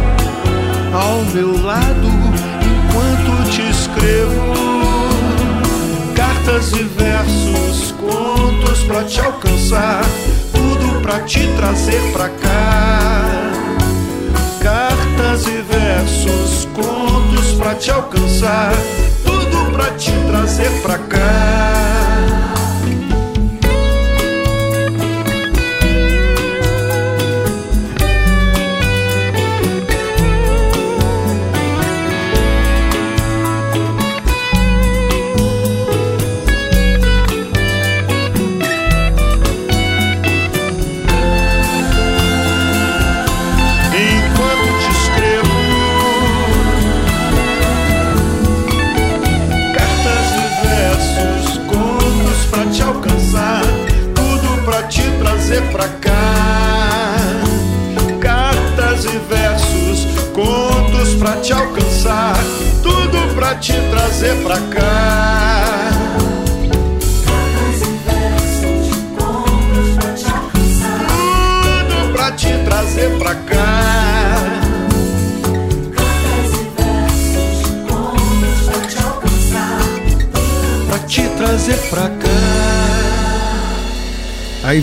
ao 0.94 1.22
meu 1.34 1.62
lado 1.64 2.08
enquanto 2.62 3.50
te 3.50 3.62
escrevo 3.70 4.56
cartas 6.16 6.72
e 6.72 6.84
versos, 6.84 7.94
contos 7.94 8.84
pra 8.88 9.04
te 9.04 9.20
alcançar, 9.20 10.02
tudo 10.54 11.02
pra 11.02 11.20
te 11.22 11.46
trazer 11.58 12.02
pra 12.14 12.30
cá. 12.30 13.52
Cartas 14.62 15.48
e 15.48 15.62
versos, 15.62 16.68
contos 16.74 17.52
pra 17.58 17.76
te 17.76 17.92
alcançar, 17.92 18.74
trazer 20.86 21.15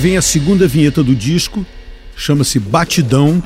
vem 0.03 0.17
a 0.17 0.23
segunda 0.23 0.67
vinheta 0.67 1.01
do 1.01 1.15
disco, 1.15 1.65
chama-se 2.17 2.59
Batidão, 2.59 3.41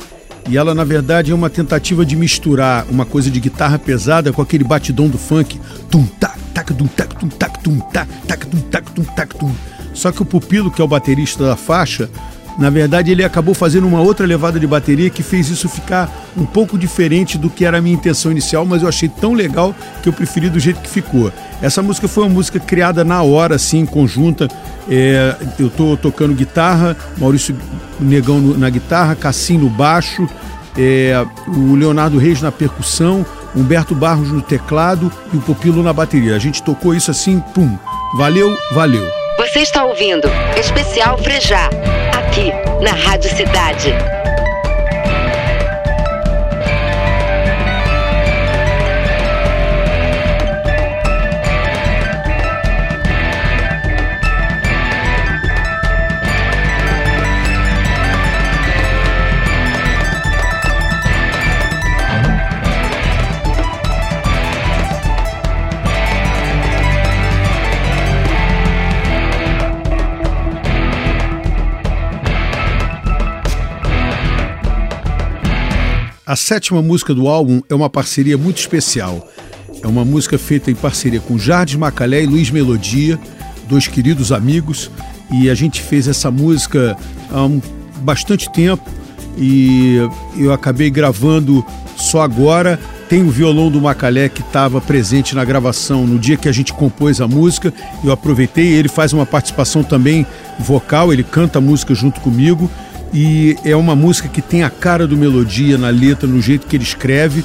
e 0.49 0.57
ela 0.57 0.75
na 0.75 0.85
verdade 0.85 1.31
é 1.31 1.35
uma 1.35 1.51
tentativa 1.51 2.03
de 2.03 2.17
misturar 2.17 2.87
uma 2.89 3.05
coisa 3.05 3.31
de 3.31 3.39
guitarra 3.39 3.79
pesada 3.79 4.33
com 4.33 4.41
aquele 4.41 4.65
batidão 4.65 5.07
do 5.07 5.19
funk, 5.19 5.61
tum 5.91 6.07
tac 6.07 6.39
tac 6.55 6.73
tum 6.73 6.87
tac 6.87 7.15
tum 7.15 7.29
tac 7.29 7.63
tum 7.63 7.79
tac 7.93 8.09
tac 8.27 8.47
tum 8.47 8.61
tac 8.71 8.91
tum 8.91 9.05
tac 9.05 9.35
tum. 9.37 9.55
Só 9.93 10.11
que 10.11 10.23
o 10.23 10.25
Pupilo, 10.25 10.71
que 10.71 10.81
é 10.81 10.85
o 10.85 10.89
baterista 10.89 11.45
da 11.45 11.57
faixa, 11.57 12.09
Na 12.59 12.71
verdade, 12.71 13.11
ele 13.11 13.23
acabou 13.23 13.55
fazendo 13.55 13.87
uma 13.87 14.01
outra 14.01 14.27
levada 14.27 14.59
de 14.59 14.67
bateria 14.67 15.11
que 15.11 15.23
fez 15.23 15.49
isso 15.49 15.69
ficar 15.69 16.11
um 16.37 16.47
pouco 16.47 16.79
diferente 16.79 17.37
do 17.37 17.51
que 17.51 17.65
era 17.65 17.79
a 17.79 17.81
minha 17.83 17.95
intenção 17.95 18.33
inicial, 18.33 18.65
mas 18.65 18.83
eu 18.83 18.89
achei 18.89 19.09
tão 19.09 19.35
legal 19.35 19.75
que 20.03 20.09
eu 20.09 20.13
preferi 20.13 20.49
do 20.49 20.59
jeito 20.59 20.81
que 20.81 20.89
ficou. 20.89 21.31
Essa 21.61 21.83
música 21.83 22.09
foi 22.09 22.25
uma 22.25 22.31
música 22.31 22.59
criada 22.59 23.05
na 23.05 23.23
hora, 23.23 23.57
assim, 23.57 23.85
conjunta. 23.85 24.49
É, 24.89 25.35
eu 25.59 25.67
estou 25.67 25.97
tocando 25.97 26.35
guitarra, 26.35 26.97
Maurício 27.19 27.57
Negão 28.01 28.41
na 28.41 28.71
guitarra, 28.71 29.15
Cassim 29.15 29.59
no 29.59 29.69
baixo, 29.69 30.29
é, 30.79 31.25
o 31.49 31.75
Leonardo 31.75 32.19
Reis 32.19 32.41
na 32.41 32.53
percussão, 32.53 33.25
Humberto 33.55 33.95
Barros 33.95 34.31
no 34.31 34.43
teclado 34.43 35.11
e 35.33 35.37
o 35.37 35.41
Popilo 35.41 35.83
na 35.83 35.93
bateria. 35.93 36.37
A 36.37 36.39
gente 36.39 36.63
tocou 36.63 36.95
isso 36.95 37.11
assim, 37.11 37.41
pum. 37.55 37.77
Valeu, 38.17 38.57
valeu. 38.73 39.07
Você 39.39 39.61
está 39.61 39.85
ouvindo 39.85 40.29
Especial 40.59 41.19
Frejá, 41.19 41.69
aqui 42.37 42.53
na 42.85 42.93
Rádio 42.93 43.35
Cidade. 43.35 44.26
A 76.27 76.35
sétima 76.35 76.83
música 76.83 77.15
do 77.15 77.29
álbum 77.29 77.63
é 77.71 77.75
uma 77.75 77.89
parceria 77.89 78.37
muito 78.37 78.59
especial. 78.59 79.31
É 79.81 79.87
uma 79.87 80.05
música 80.05 80.37
feita 80.37 80.73
em 80.73 80.75
parceria 80.75 81.21
com 81.21 81.39
Jardim 81.39 81.77
Macalé 81.77 82.25
e 82.25 82.27
Luiz 82.27 82.51
Melodia, 82.51 83.17
dois 83.69 83.87
queridos 83.87 84.33
amigos, 84.33 84.91
e 85.31 85.49
a 85.49 85.55
gente 85.55 85.81
fez 85.81 86.09
essa 86.09 86.29
música 86.29 86.97
há 87.31 87.45
um, 87.45 87.63
bastante 87.99 88.53
tempo 88.53 88.91
e 89.39 89.99
eu 90.37 90.53
acabei 90.53 90.91
gravando 90.91 91.65
só 91.97 92.23
agora. 92.23 92.77
Tem 93.09 93.23
o 93.23 93.31
violão 93.31 93.71
do 93.71 93.81
Macalé 93.81 94.29
que 94.29 94.41
estava 94.41 94.81
presente 94.81 95.33
na 95.33 95.45
gravação 95.45 96.09
no 96.09 96.19
dia 96.19 96.37
que 96.37 96.49
a 96.49 96.53
gente 96.53 96.73
compôs 96.73 97.21
a 97.21 97.29
música. 97.29 97.73
Eu 98.03 98.11
aproveitei, 98.11 98.67
ele 98.73 98.89
faz 98.89 99.13
uma 99.13 99.25
participação 99.25 99.85
também 99.85 100.27
vocal, 100.59 101.13
ele 101.13 101.23
canta 101.23 101.61
a 101.61 101.63
música 101.63 101.95
junto 101.95 102.21
comigo 102.21 102.69
e 103.13 103.57
é 103.65 103.75
uma 103.75 103.95
música 103.95 104.29
que 104.29 104.43
tem 104.43 104.63
a 104.63 104.71
cara 104.71 105.07
do 105.07 105.17
melodia 105.17 105.79
na 105.79 105.89
letra, 105.89 106.27
no 106.27 106.41
jeito 106.41 106.67
que 106.67 106.77
ele 106.77 106.85
escreve. 106.85 107.45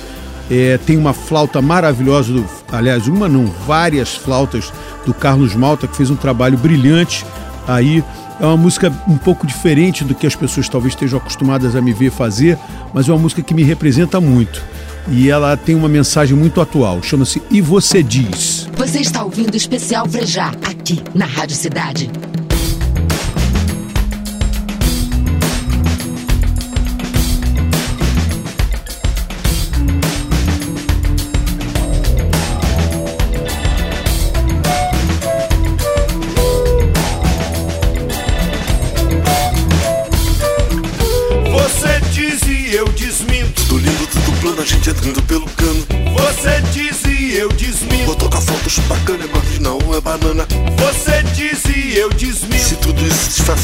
É, 0.49 0.77
tem 0.85 0.97
uma 0.97 1.13
flauta 1.13 1.61
maravilhosa, 1.61 2.33
do, 2.33 2.45
aliás, 2.71 3.07
uma 3.07 3.29
não, 3.29 3.45
várias 3.45 4.15
flautas 4.15 4.71
do 5.05 5.13
Carlos 5.13 5.55
Malta, 5.55 5.87
que 5.87 5.95
fez 5.95 6.09
um 6.09 6.15
trabalho 6.15 6.57
brilhante 6.57 7.25
aí. 7.67 8.03
É 8.39 8.45
uma 8.45 8.57
música 8.57 8.91
um 9.07 9.17
pouco 9.17 9.45
diferente 9.45 10.03
do 10.03 10.15
que 10.15 10.25
as 10.25 10.35
pessoas 10.35 10.67
talvez 10.67 10.93
estejam 10.93 11.19
acostumadas 11.19 11.75
a 11.75 11.81
me 11.81 11.93
ver 11.93 12.11
fazer, 12.11 12.57
mas 12.93 13.07
é 13.07 13.11
uma 13.11 13.19
música 13.19 13.41
que 13.41 13.53
me 13.53 13.63
representa 13.63 14.19
muito. 14.19 14.61
E 15.07 15.29
ela 15.29 15.55
tem 15.55 15.75
uma 15.75 15.87
mensagem 15.87 16.35
muito 16.35 16.59
atual, 16.59 17.01
chama-se 17.01 17.41
E 17.49 17.61
Você 17.61 18.03
Diz. 18.03 18.67
Você 18.75 18.99
está 18.99 19.23
ouvindo 19.23 19.53
o 19.53 19.57
especial 19.57 20.07
Frejá, 20.07 20.51
aqui 20.63 21.01
na 21.13 21.25
Rádio 21.25 21.55
Cidade. 21.55 22.09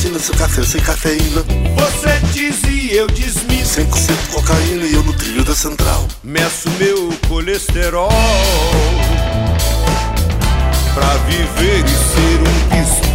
Fascina, 0.07 0.19
seu 0.19 0.35
café 0.35 0.63
sem 0.63 0.81
cafeína. 0.81 1.43
Você 1.75 2.19
diz 2.33 2.61
e 2.63 2.95
eu 2.95 3.07
desminto. 3.07 3.67
100% 3.67 4.27
cocaína 4.33 4.85
e 4.85 4.93
eu 4.93 5.03
no 5.03 5.13
trilho 5.13 5.43
da 5.43 5.55
central. 5.55 6.07
Meço 6.23 6.69
meu 6.79 7.13
colesterol. 7.27 8.09
Pra 10.93 11.17
viver 11.27 11.83
e 11.85 11.89
ser 11.89 12.39
um 12.41 12.57
bispo. 12.69 13.07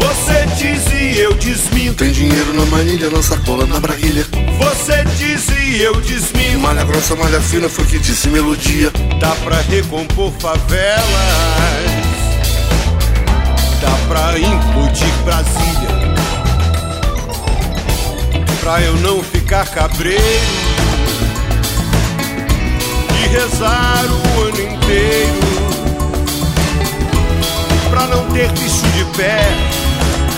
Você 0.00 0.46
diz 0.56 0.86
e 0.92 1.18
eu 1.20 1.34
desminto. 1.34 1.96
Tem 1.96 2.12
dinheiro 2.12 2.54
na 2.54 2.66
manilha, 2.66 3.10
na 3.10 3.22
sacola, 3.22 3.66
na 3.66 3.78
braguilha. 3.78 4.25
Você 4.58 5.04
diz 5.16 5.48
e 5.48 5.82
eu 5.82 6.00
desminto. 6.00 6.58
Malha 6.60 6.84
grossa, 6.84 7.14
malha 7.16 7.40
fina, 7.40 7.68
foi 7.68 7.84
que 7.84 7.98
disse 7.98 8.28
melodia. 8.28 8.90
Dá 9.20 9.30
pra 9.44 9.60
recompor 9.60 10.32
favelas. 10.38 11.02
Dá 13.80 13.90
pra 14.08 14.38
implodir 14.38 15.12
Brasília. 15.24 16.16
Pra 18.60 18.80
eu 18.80 18.96
não 18.96 19.22
ficar 19.22 19.66
cabreiro. 19.66 20.22
E 23.22 23.28
rezar 23.28 24.04
o 24.06 24.42
ano 24.42 24.60
inteiro. 24.60 25.46
Pra 27.90 28.06
não 28.08 28.24
ter 28.30 28.50
bicho 28.52 28.86
de 28.94 29.04
pé 29.16 29.76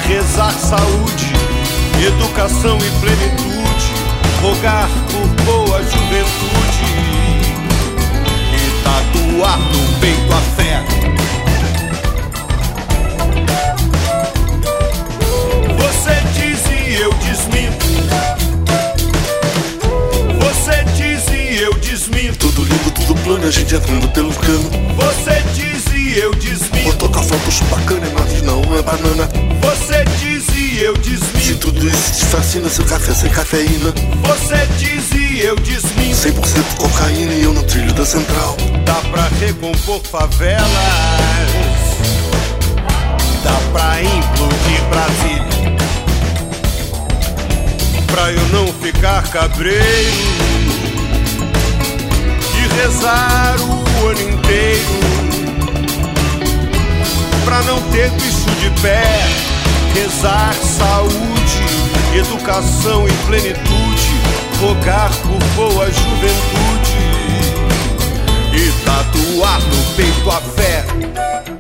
rezar 0.09 0.53
saúde, 0.53 1.33
educação 2.07 2.79
e 2.79 2.91
plenitude, 2.99 3.58
rogar 4.41 4.89
por 5.11 5.27
boa 5.45 5.83
juventude 5.83 6.89
e 8.55 8.83
tatuar 8.85 9.59
no 9.59 10.01
peito 10.01 10.33
a 10.33 10.41
fé. 10.57 10.85
Você 15.77 16.15
diz 16.35 16.61
e 16.71 16.95
eu 17.01 17.13
desminto. 17.15 17.87
Você 20.41 20.85
diz 20.97 21.29
e 21.33 21.63
eu 21.63 21.75
desminto. 21.75 22.39
Tudo 22.39 22.63
lindo, 22.63 22.91
tudo 22.93 23.15
plano, 23.23 23.47
a 23.47 23.51
gente 23.51 23.75
entrando 23.75 24.09
pelo 24.09 24.33
cano. 24.35 24.71
Você 24.97 25.43
diz 25.55 25.85
e 25.95 26.19
eu 26.19 26.35
desminto. 26.35 26.85
Vou 26.85 26.93
tocar 26.95 27.23
fotos 27.23 27.61
bacana, 27.71 28.07
mas 28.15 28.43
não 28.43 28.63
é 28.77 28.83
banana. 28.83 29.29
Você 29.63 29.98
e 30.79 30.85
eu 30.85 30.97
desminto. 30.97 31.39
Se 31.41 31.55
tudo 31.57 31.87
isso 31.87 32.13
te 32.13 32.25
fascina, 32.27 32.69
seu 32.69 32.85
café 32.85 33.13
sem 33.13 33.31
cafeína. 33.31 33.93
Você 34.23 34.67
diz 34.79 35.11
e 35.13 35.41
eu 35.41 35.57
desminto. 35.57 36.17
100% 36.17 36.77
cocaína 36.77 37.35
e 37.35 37.43
eu 37.43 37.53
no 37.53 37.63
trilho 37.65 37.93
da 37.93 38.07
central. 38.07 38.57
Dá 38.85 38.95
pra 39.11 39.29
recompor 39.41 40.01
favelas. 40.05 40.69
Dá 43.43 43.59
pra 43.73 44.03
implodir 44.03 44.85
Brasília. 44.89 45.77
Pra 48.07 48.33
eu 48.33 48.49
não 48.49 48.73
ficar 48.75 49.23
cabreiro. 49.31 50.39
E 52.55 52.83
rezar 52.83 53.57
o 53.61 54.07
ano 54.07 54.31
inteiro 54.31 55.09
pra 57.45 57.63
não 57.63 57.81
ter 57.91 58.11
bicho 58.11 58.51
de 58.61 58.83
pé, 58.83 59.03
rezar 59.99 60.55
saúde, 60.55 62.17
educação 62.17 63.07
e 63.09 63.13
plenitude, 63.27 64.11
rogar 64.61 65.11
por 65.23 65.43
boa 65.57 65.87
juventude 65.87 66.99
e 68.53 68.85
tatuar 68.85 69.61
no 69.61 69.97
peito 69.97 70.31
a 70.31 70.41
fé. 70.41 71.58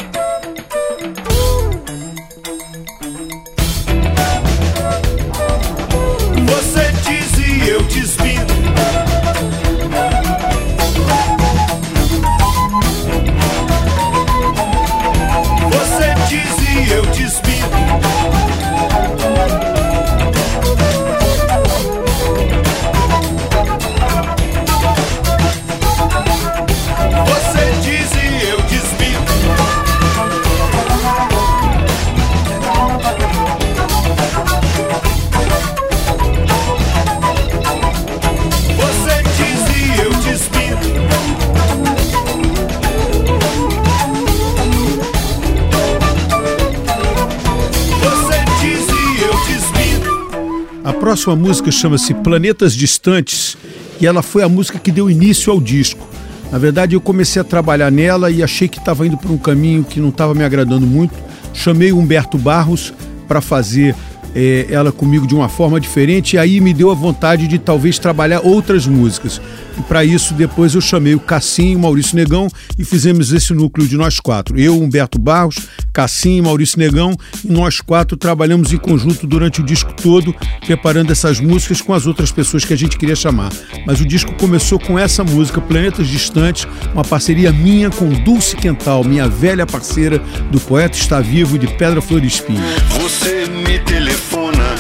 Próxima 51.09 51.35
música 51.35 51.71
chama-se 51.71 52.12
Planetas 52.12 52.75
Distantes 52.75 53.57
e 53.99 54.07
ela 54.07 54.21
foi 54.21 54.42
a 54.42 54.49
música 54.49 54.79
que 54.79 54.92
deu 54.92 55.11
início 55.11 55.51
ao 55.51 55.59
disco. 55.59 56.07
Na 56.53 56.59
verdade, 56.59 56.94
eu 56.94 57.01
comecei 57.01 57.40
a 57.40 57.44
trabalhar 57.44 57.90
nela 57.90 58.31
e 58.31 58.42
achei 58.42 58.68
que 58.68 58.79
estava 58.79 59.07
indo 59.07 59.16
por 59.16 59.31
um 59.31 59.38
caminho 59.38 59.83
que 59.85 60.01
não 60.01 60.11
estava 60.11 60.35
me 60.35 60.44
agradando 60.44 60.87
muito. 60.87 61.14
Chamei 61.55 61.92
o 61.92 61.99
Humberto 61.99 62.37
Barros 62.37 62.92
para 63.27 63.40
fazer 63.40 63.97
é, 64.35 64.66
ela 64.68 64.92
comigo 64.92 65.27
de 65.27 65.35
uma 65.35 65.49
forma 65.49 65.81
diferente, 65.81 66.37
e 66.37 66.38
aí 66.38 66.61
me 66.61 66.75
deu 66.75 66.90
a 66.90 66.94
vontade 66.94 67.49
de 67.49 67.59
talvez 67.59 67.99
trabalhar 67.99 68.42
outras 68.44 68.87
músicas. 68.87 69.40
E 69.78 69.82
para 69.82 70.04
isso, 70.04 70.34
depois 70.34 70.74
eu 70.74 70.80
chamei 70.80 71.14
o 71.14 71.20
Cassim 71.20 71.72
e 71.72 71.76
o 71.76 71.78
Maurício 71.78 72.16
Negão 72.16 72.48
e 72.78 72.84
fizemos 72.84 73.32
esse 73.32 73.54
núcleo 73.54 73.86
de 73.86 73.96
nós 73.96 74.18
quatro. 74.18 74.58
Eu, 74.58 74.80
Humberto 74.80 75.18
Barros, 75.18 75.56
Cassim 75.92 76.38
e 76.38 76.42
Maurício 76.42 76.78
Negão, 76.78 77.16
e 77.44 77.50
nós 77.50 77.80
quatro 77.80 78.16
trabalhamos 78.16 78.72
em 78.72 78.76
conjunto 78.76 79.26
durante 79.26 79.60
o 79.60 79.64
disco 79.64 79.92
todo, 79.92 80.34
preparando 80.66 81.12
essas 81.12 81.40
músicas 81.40 81.80
com 81.80 81.94
as 81.94 82.06
outras 82.06 82.32
pessoas 82.32 82.64
que 82.64 82.72
a 82.72 82.76
gente 82.76 82.98
queria 82.98 83.16
chamar. 83.16 83.52
Mas 83.86 84.00
o 84.00 84.06
disco 84.06 84.32
começou 84.34 84.78
com 84.78 84.98
essa 84.98 85.22
música, 85.22 85.60
Planetas 85.60 86.08
Distantes, 86.08 86.66
uma 86.92 87.04
parceria 87.04 87.52
minha 87.52 87.90
com 87.90 88.08
Dulce 88.08 88.56
Quental, 88.56 89.04
minha 89.04 89.28
velha 89.28 89.66
parceira 89.66 90.18
do 90.50 90.60
Poeta 90.60 90.96
Está 90.96 91.20
Vivo 91.20 91.58
de 91.58 91.66
Pedra 91.66 92.00
Flor 92.00 92.24
Espinho. 92.24 92.62
Você 93.00 93.46
me 93.46 93.78
telefona 93.80 94.76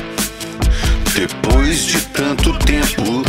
depois 1.14 1.84
de 1.84 2.00
tanto 2.08 2.56
tempo. 2.60 3.27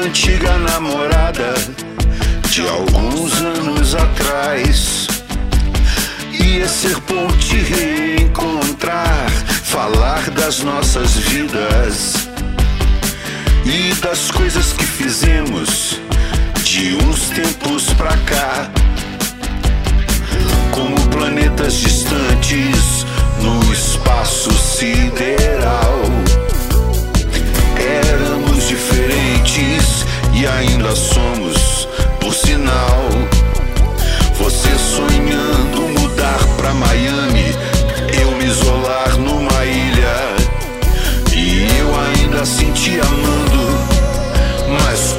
Uma 0.00 0.06
antiga 0.06 0.56
namorada 0.56 1.52
de 2.48 2.66
alguns 2.66 3.38
anos 3.42 3.94
atrás. 3.94 5.06
Ia 6.32 6.66
ser 6.66 6.96
bom 7.00 7.26
te 7.36 7.56
reencontrar, 7.56 9.28
falar 9.62 10.30
das 10.30 10.60
nossas 10.60 11.18
vidas 11.18 12.14
e 13.66 13.92
das 13.96 14.30
coisas 14.30 14.72
que 14.72 14.86
fizemos 14.86 16.00
de 16.64 16.94
uns 17.04 17.28
tempos 17.28 17.92
pra 17.92 18.16
cá 18.24 18.70
como 20.70 20.96
planetas 21.08 21.74
distantes 21.74 23.04
no 23.42 23.70
espaço 23.70 24.50
sideral. 24.50 26.00
Éramos 27.76 28.68
diferentes 28.68 29.79
e 30.40 30.46
ainda 30.46 30.96
somos, 30.96 31.86
por 32.18 32.32
sinal. 32.32 33.10
Você 34.38 34.70
sonhando 34.78 36.00
mudar 36.00 36.38
pra 36.56 36.72
Miami, 36.72 37.54
eu 38.18 38.30
me 38.32 38.46
isolar 38.46 39.18
numa 39.18 39.64
ilha. 39.66 40.36
E 41.36 41.66
eu 41.78 41.94
ainda 41.94 42.42
te 42.72 42.98
amando, 43.00 43.78
mas 44.82 45.12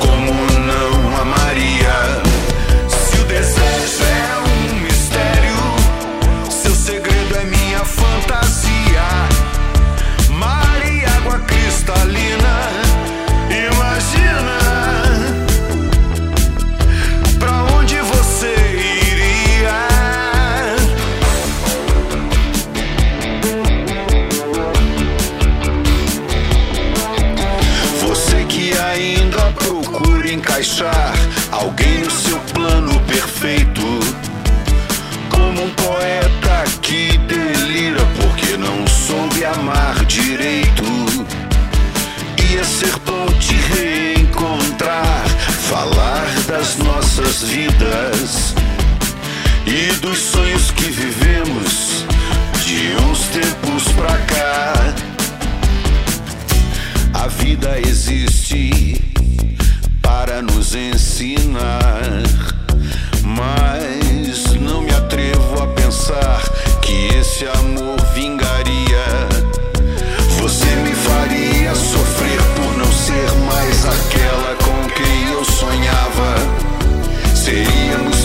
vidas 47.44 48.54
e 49.66 49.94
dos 50.00 50.18
sonhos 50.18 50.72
que 50.72 50.86
vivemos 50.86 52.06
de 52.66 52.96
uns 53.06 53.28
tempos 53.28 53.84
pra 53.94 54.18
cá. 54.18 54.74
A 57.14 57.28
vida 57.28 57.80
existe 57.80 59.02
para 60.02 60.42
nos 60.42 60.76
ensinar, 60.76 62.24
mas 63.24 64.54
não 64.60 64.82
me 64.82 64.92
atrevo 64.92 65.64
a 65.64 65.68
pensar 65.68 66.42
que 66.82 67.08
esse 67.16 67.46
amor 67.46 68.00
vingaria. 68.14 69.31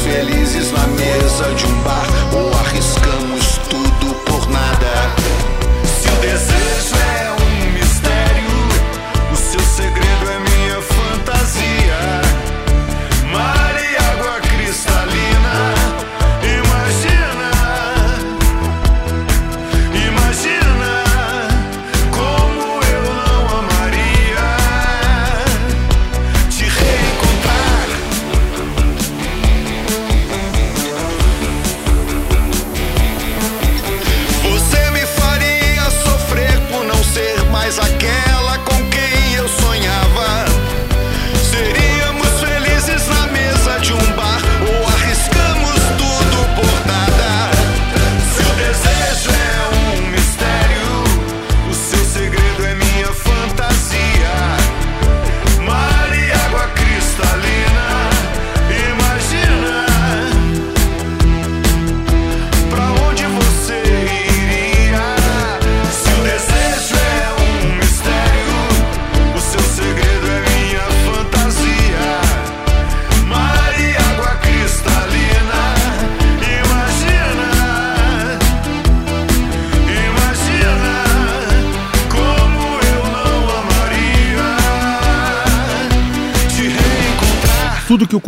Seríamos 0.07 0.46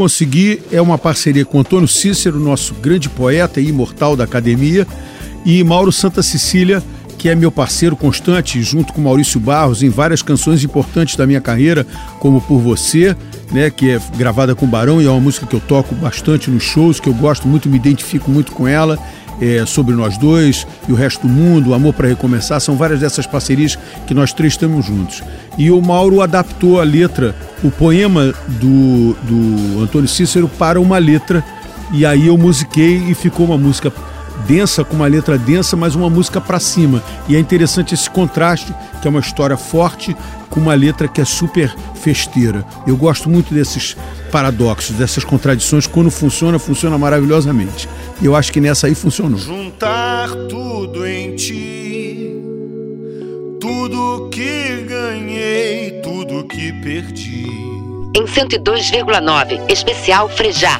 consegui 0.08 0.62
é 0.72 0.80
uma 0.80 0.96
parceria 0.96 1.44
com 1.44 1.60
Antônio 1.60 1.86
Cícero, 1.86 2.40
nosso 2.40 2.72
grande 2.72 3.10
poeta 3.10 3.60
e 3.60 3.68
imortal 3.68 4.16
da 4.16 4.24
academia, 4.24 4.86
e 5.44 5.62
Mauro 5.62 5.92
Santa 5.92 6.22
Cecília, 6.22 6.82
que 7.18 7.28
é 7.28 7.34
meu 7.34 7.52
parceiro 7.52 7.94
constante, 7.94 8.62
junto 8.62 8.94
com 8.94 9.02
Maurício 9.02 9.38
Barros, 9.38 9.82
em 9.82 9.90
várias 9.90 10.22
canções 10.22 10.64
importantes 10.64 11.14
da 11.14 11.26
minha 11.26 11.42
carreira, 11.42 11.86
como 12.20 12.40
Por 12.40 12.58
Você, 12.60 13.14
né, 13.52 13.68
que 13.68 13.90
é 13.90 14.00
gravada 14.16 14.54
com 14.54 14.66
Barão 14.66 15.02
e 15.02 15.04
é 15.04 15.10
uma 15.10 15.20
música 15.20 15.46
que 15.46 15.54
eu 15.54 15.60
toco 15.60 15.94
bastante 15.94 16.50
nos 16.50 16.62
shows, 16.62 16.98
que 16.98 17.08
eu 17.10 17.14
gosto 17.14 17.46
muito, 17.46 17.68
me 17.68 17.76
identifico 17.76 18.30
muito 18.30 18.52
com 18.52 18.66
ela. 18.66 18.98
É, 19.40 19.64
sobre 19.64 19.94
nós 19.94 20.18
dois 20.18 20.66
e 20.88 20.92
o 20.92 20.96
resto 20.96 21.26
do 21.26 21.32
mundo, 21.32 21.72
Amor 21.72 21.94
para 21.94 22.08
Recomeçar, 22.08 22.60
são 22.60 22.76
várias 22.76 22.98
dessas 22.98 23.24
parcerias 23.24 23.78
que 24.04 24.12
nós 24.12 24.32
três 24.32 24.54
estamos 24.54 24.84
juntos. 24.84 25.22
E 25.56 25.70
o 25.70 25.80
Mauro 25.80 26.20
adaptou 26.20 26.80
a 26.80 26.84
letra, 26.84 27.36
o 27.62 27.70
poema 27.70 28.34
do, 28.48 29.14
do 29.22 29.82
Antônio 29.82 30.08
Cícero 30.08 30.48
para 30.48 30.80
uma 30.80 30.98
letra, 30.98 31.44
e 31.92 32.04
aí 32.04 32.26
eu 32.26 32.36
musiquei 32.36 32.96
e 33.08 33.14
ficou 33.14 33.46
uma 33.46 33.56
música 33.56 33.92
densa, 34.48 34.82
com 34.82 34.96
uma 34.96 35.06
letra 35.06 35.36
densa, 35.36 35.76
mas 35.76 35.94
uma 35.94 36.08
música 36.08 36.40
para 36.40 36.58
cima. 36.58 37.02
E 37.28 37.36
é 37.36 37.38
interessante 37.38 37.92
esse 37.92 38.08
contraste, 38.08 38.74
que 39.02 39.06
é 39.06 39.10
uma 39.10 39.20
história 39.20 39.58
forte 39.58 40.16
com 40.48 40.58
uma 40.58 40.72
letra 40.72 41.06
que 41.06 41.20
é 41.20 41.24
super 41.24 41.74
festeira. 41.94 42.64
Eu 42.86 42.96
gosto 42.96 43.28
muito 43.28 43.52
desses 43.52 43.94
paradoxos, 44.32 44.96
dessas 44.96 45.22
contradições. 45.22 45.86
Quando 45.86 46.10
funciona, 46.10 46.58
funciona 46.58 46.96
maravilhosamente. 46.96 47.86
E 48.22 48.24
eu 48.24 48.34
acho 48.34 48.50
que 48.50 48.60
nessa 48.60 48.86
aí 48.86 48.94
funcionou. 48.94 49.38
Juntar 49.38 50.30
tudo 50.48 51.06
em 51.06 51.36
ti, 51.36 52.34
tudo 53.60 54.30
que 54.32 54.86
ganhei, 54.88 56.00
tudo 56.02 56.44
que 56.44 56.72
perdi. 56.72 57.46
Em 58.16 58.24
102,9, 58.24 59.70
especial 59.70 60.28
Frejá. 60.30 60.78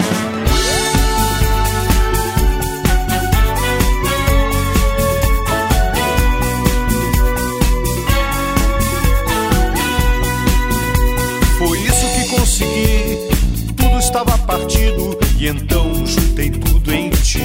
E 15.38 15.46
então 15.46 16.04
juntei 16.04 16.50
tudo 16.50 16.92
em 16.92 17.10
ti. 17.10 17.38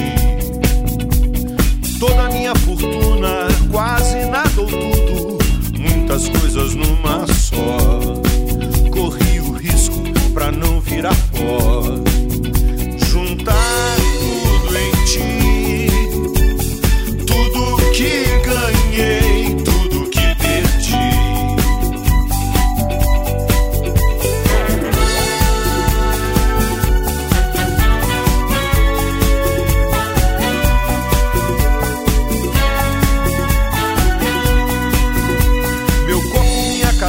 Toda 1.98 2.24
a 2.24 2.28
minha 2.28 2.54
fortuna, 2.56 3.46
quase 3.70 4.24
nada 4.26 4.60
ou 4.60 4.66
tudo, 4.66 5.38
muitas 5.78 6.28
coisas 6.28 6.74
numa 6.74 7.24
só. 7.28 7.78
Corri 8.90 9.40
o 9.40 9.52
risco 9.52 10.02
pra 10.32 10.50
não 10.50 10.80
virar 10.80 11.14
pó. 11.30 12.13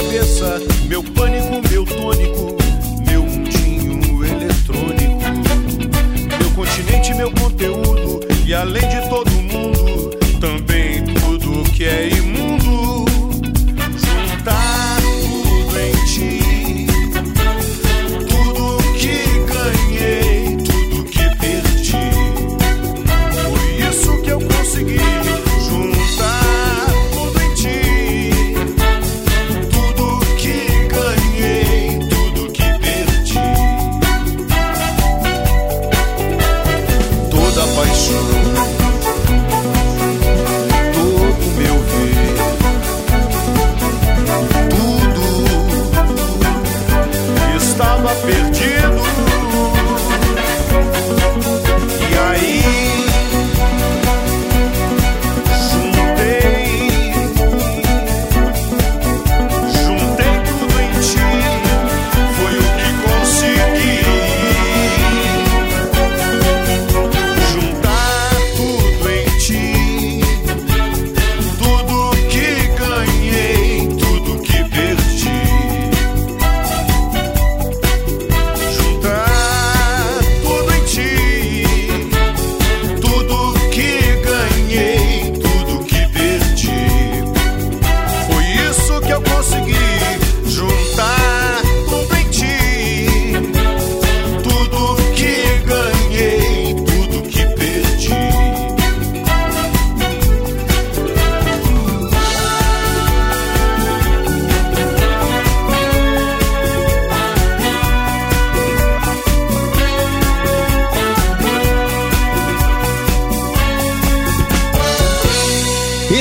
Cabeça, 0.06 0.62
meu 0.88 1.04
pânico, 1.04 1.68
meu 1.70 1.84
tônico, 1.84 2.56
meu 3.08 3.24
mundinho 3.24 4.24
eletrônico, 4.24 5.20
meu 6.38 6.52
continente, 6.52 7.14
meu 7.16 7.32
conteúdo 7.32 8.20
e 8.46 8.54
além 8.54 8.88
de 8.88 9.10
todo 9.10 9.25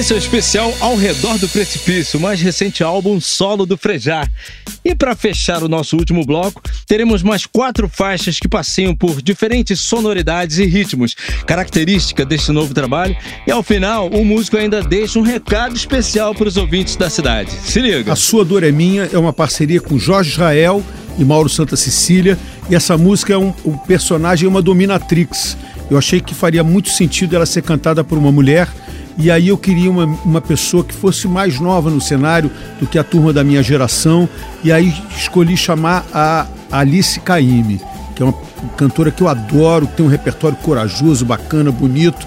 Esse 0.04 0.12
é 0.12 0.16
o 0.16 0.18
especial 0.18 0.74
Ao 0.80 0.96
Redor 0.96 1.38
do 1.38 1.48
Precipício, 1.48 2.18
o 2.18 2.22
mais 2.22 2.38
recente 2.38 2.84
álbum 2.84 3.18
solo 3.18 3.64
do 3.64 3.74
Frejá. 3.78 4.28
E 4.84 4.94
para 4.94 5.16
fechar 5.16 5.62
o 5.62 5.68
nosso 5.68 5.96
último 5.96 6.26
bloco, 6.26 6.60
teremos 6.86 7.22
mais 7.22 7.46
quatro 7.46 7.88
faixas 7.88 8.38
que 8.38 8.46
passeiam 8.46 8.94
por 8.94 9.22
diferentes 9.22 9.80
sonoridades 9.80 10.58
e 10.58 10.66
ritmos, 10.66 11.14
característica 11.46 12.22
deste 12.22 12.52
novo 12.52 12.74
trabalho. 12.74 13.16
E 13.46 13.50
ao 13.50 13.62
final, 13.62 14.08
o 14.08 14.22
músico 14.26 14.58
ainda 14.58 14.82
deixa 14.82 15.18
um 15.18 15.22
recado 15.22 15.74
especial 15.74 16.34
para 16.34 16.48
os 16.48 16.58
ouvintes 16.58 16.96
da 16.96 17.08
cidade. 17.08 17.50
Se 17.64 17.80
liga. 17.80 18.12
A 18.12 18.16
Sua 18.16 18.44
Dor 18.44 18.62
é 18.62 18.70
Minha 18.70 19.08
é 19.10 19.16
uma 19.16 19.32
parceria 19.32 19.80
com 19.80 19.98
Jorge 19.98 20.32
Israel 20.32 20.84
e 21.18 21.24
Mauro 21.24 21.48
Santa 21.48 21.76
Cecília. 21.76 22.38
E 22.68 22.74
essa 22.74 22.98
música 22.98 23.32
é 23.32 23.38
um, 23.38 23.54
o 23.64 23.78
personagem 23.78 24.44
é 24.44 24.50
uma 24.50 24.60
dominatrix. 24.60 25.56
Eu 25.90 25.96
achei 25.96 26.20
que 26.20 26.34
faria 26.34 26.62
muito 26.62 26.90
sentido 26.90 27.34
ela 27.34 27.46
ser 27.46 27.62
cantada 27.62 28.04
por 28.04 28.18
uma 28.18 28.30
mulher. 28.30 28.68
E 29.16 29.30
aí 29.30 29.48
eu 29.48 29.56
queria 29.56 29.90
uma, 29.90 30.04
uma 30.24 30.40
pessoa 30.40 30.82
que 30.82 30.92
fosse 30.92 31.28
mais 31.28 31.60
nova 31.60 31.88
no 31.88 32.00
cenário 32.00 32.50
do 32.80 32.86
que 32.86 32.98
a 32.98 33.04
turma 33.04 33.32
da 33.32 33.44
minha 33.44 33.62
geração. 33.62 34.28
E 34.62 34.72
aí 34.72 34.92
escolhi 35.16 35.56
chamar 35.56 36.04
a 36.12 36.46
Alice 36.70 37.20
Caymmi, 37.20 37.80
que 38.14 38.22
é 38.22 38.26
uma 38.26 38.34
cantora 38.76 39.10
que 39.10 39.22
eu 39.22 39.28
adoro, 39.28 39.86
que 39.86 39.96
tem 39.96 40.06
um 40.06 40.08
repertório 40.08 40.56
corajoso, 40.58 41.24
bacana, 41.24 41.70
bonito. 41.70 42.26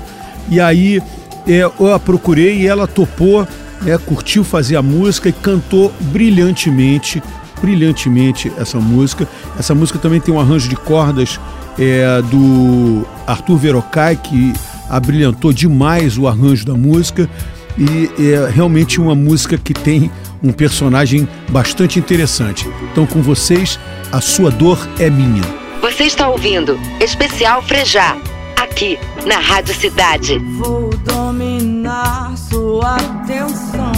E 0.50 0.62
aí 0.62 1.02
é, 1.46 1.70
eu 1.80 1.94
a 1.94 2.00
procurei 2.00 2.62
e 2.62 2.68
ela 2.68 2.88
topou, 2.88 3.46
né, 3.82 3.98
curtiu 3.98 4.44
fazer 4.44 4.78
a 4.78 4.82
música 4.82 5.28
e 5.28 5.34
cantou 5.34 5.94
brilhantemente, 6.00 7.22
brilhantemente 7.62 8.52
essa 8.58 8.80
música. 8.80 9.28
Essa 9.60 9.76
música 9.76 10.00
também 10.00 10.22
tem 10.22 10.34
um 10.34 10.40
arranjo 10.40 10.70
de 10.70 10.76
cordas 10.78 11.38
é, 11.78 12.22
do 12.24 13.06
Arthur 13.26 13.58
Verocai, 13.58 14.16
que 14.16 14.54
abrilhantou 14.90 15.54
demais 15.54 16.18
o 16.18 16.28
arranjo 16.28 16.66
da 16.66 16.74
música 16.74 17.30
e 17.78 18.10
é 18.32 18.50
realmente 18.50 19.00
uma 19.00 19.14
música 19.14 19.58
que 19.58 19.74
tem 19.74 20.12
um 20.42 20.52
personagem 20.52 21.28
bastante 21.50 22.00
interessante. 22.00 22.68
Então, 22.92 23.06
com 23.06 23.22
vocês, 23.22 23.80
A 24.12 24.20
Sua 24.20 24.50
Dor 24.50 24.80
é 25.00 25.10
Minha. 25.10 25.44
Você 25.82 26.04
está 26.04 26.28
ouvindo 26.28 26.78
Especial 27.00 27.62
Frejá, 27.62 28.18
aqui 28.60 28.98
na 29.26 29.40
Rádio 29.40 29.76
Cidade. 29.76 30.40
Vou 30.58 30.90
dominar 30.98 32.36
sua 32.38 32.96
atenção 32.96 33.92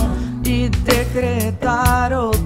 e 0.46 0.70
decretar 0.70 2.12
outra 2.14 2.39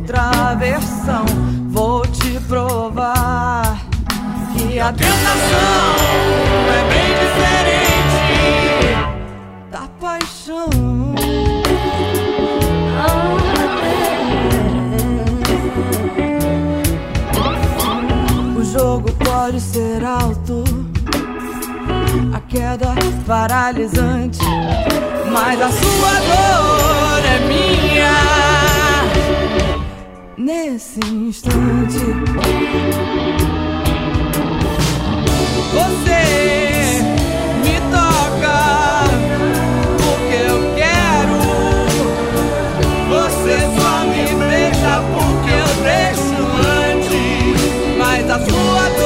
paralisante, 23.26 24.40
mas 25.32 25.62
a 25.62 25.70
sua 25.70 26.14
dor 26.30 27.26
é 27.26 27.40
minha. 27.48 28.14
Nesse 30.38 31.00
instante, 31.00 32.00
você 35.72 37.02
me 37.64 37.80
toca 37.92 38.58
porque 39.98 40.38
eu 40.50 40.60
quero. 40.76 41.40
Você 43.10 43.56
só 43.80 43.94
me 44.06 44.26
beija 44.36 44.94
porque 45.14 45.54
eu 45.54 45.72
deixo 45.84 46.42
antes, 46.92 47.98
mas 47.98 48.30
a 48.30 48.40
sua 48.40 48.86
dor, 48.90 49.03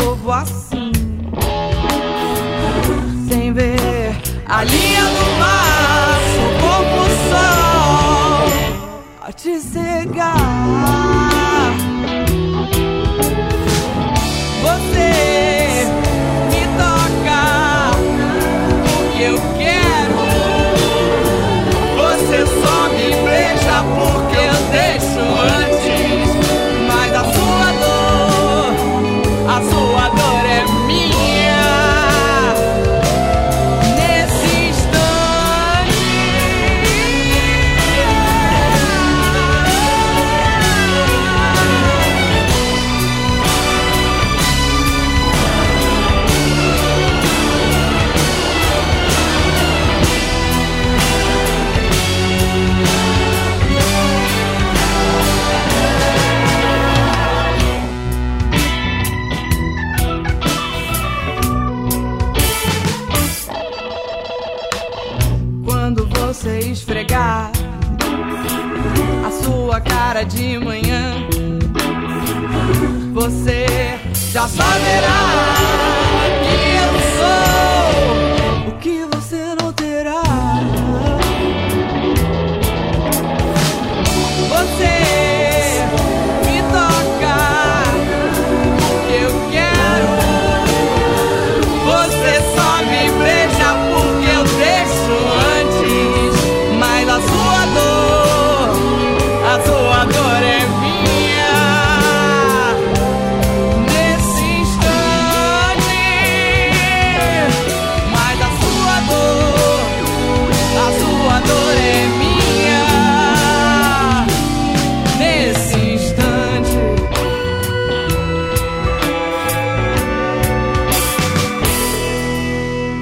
bobo 0.00 0.32
assim, 0.32 0.92
sem 3.28 3.52
ver 3.52 4.16
a 4.46 4.64
linha 4.64 5.04
do 5.04 5.38
mar, 5.38 6.18
o 6.96 7.08
sol 7.28 8.48
a 9.20 9.32
te 9.32 9.60
cegar. 9.60 10.79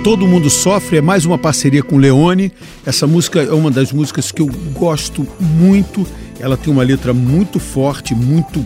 Todo 0.03 0.27
Mundo 0.27 0.49
Sofre 0.49 0.99
é 0.99 1.03
mais 1.03 1.25
uma 1.25 1.37
parceria 1.37 1.83
com 1.83 1.99
Leone. 1.99 2.53
Essa 2.87 3.07
música 3.07 3.43
é 3.43 3.53
uma 3.53 3.71
das 3.71 3.93
músicas 3.93 4.31
que 4.31 4.41
eu 4.41 4.47
gosto 4.73 5.27
muito. 5.41 6.07
Ela 6.39 6.57
tem 6.57 6.73
uma 6.73 6.83
letra 6.83 7.13
muito 7.13 7.59
forte, 7.59 8.15
muito 8.15 8.65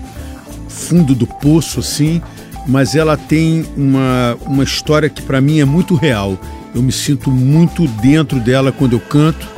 fundo 0.69 1.15
do 1.15 1.27
poço, 1.27 1.81
assim, 1.81 2.21
mas 2.67 2.95
ela 2.95 3.17
tem 3.17 3.65
uma, 3.77 4.37
uma 4.47 4.63
história 4.63 5.09
que 5.09 5.23
para 5.23 5.41
mim 5.41 5.59
é 5.59 5.65
muito 5.65 5.95
real. 5.95 6.39
Eu 6.75 6.83
me 6.83 6.93
sinto 6.93 7.31
muito 7.31 7.89
dentro 7.89 8.39
dela 8.39 8.71
quando 8.71 8.93
eu 8.93 9.01
canto. 9.01 9.49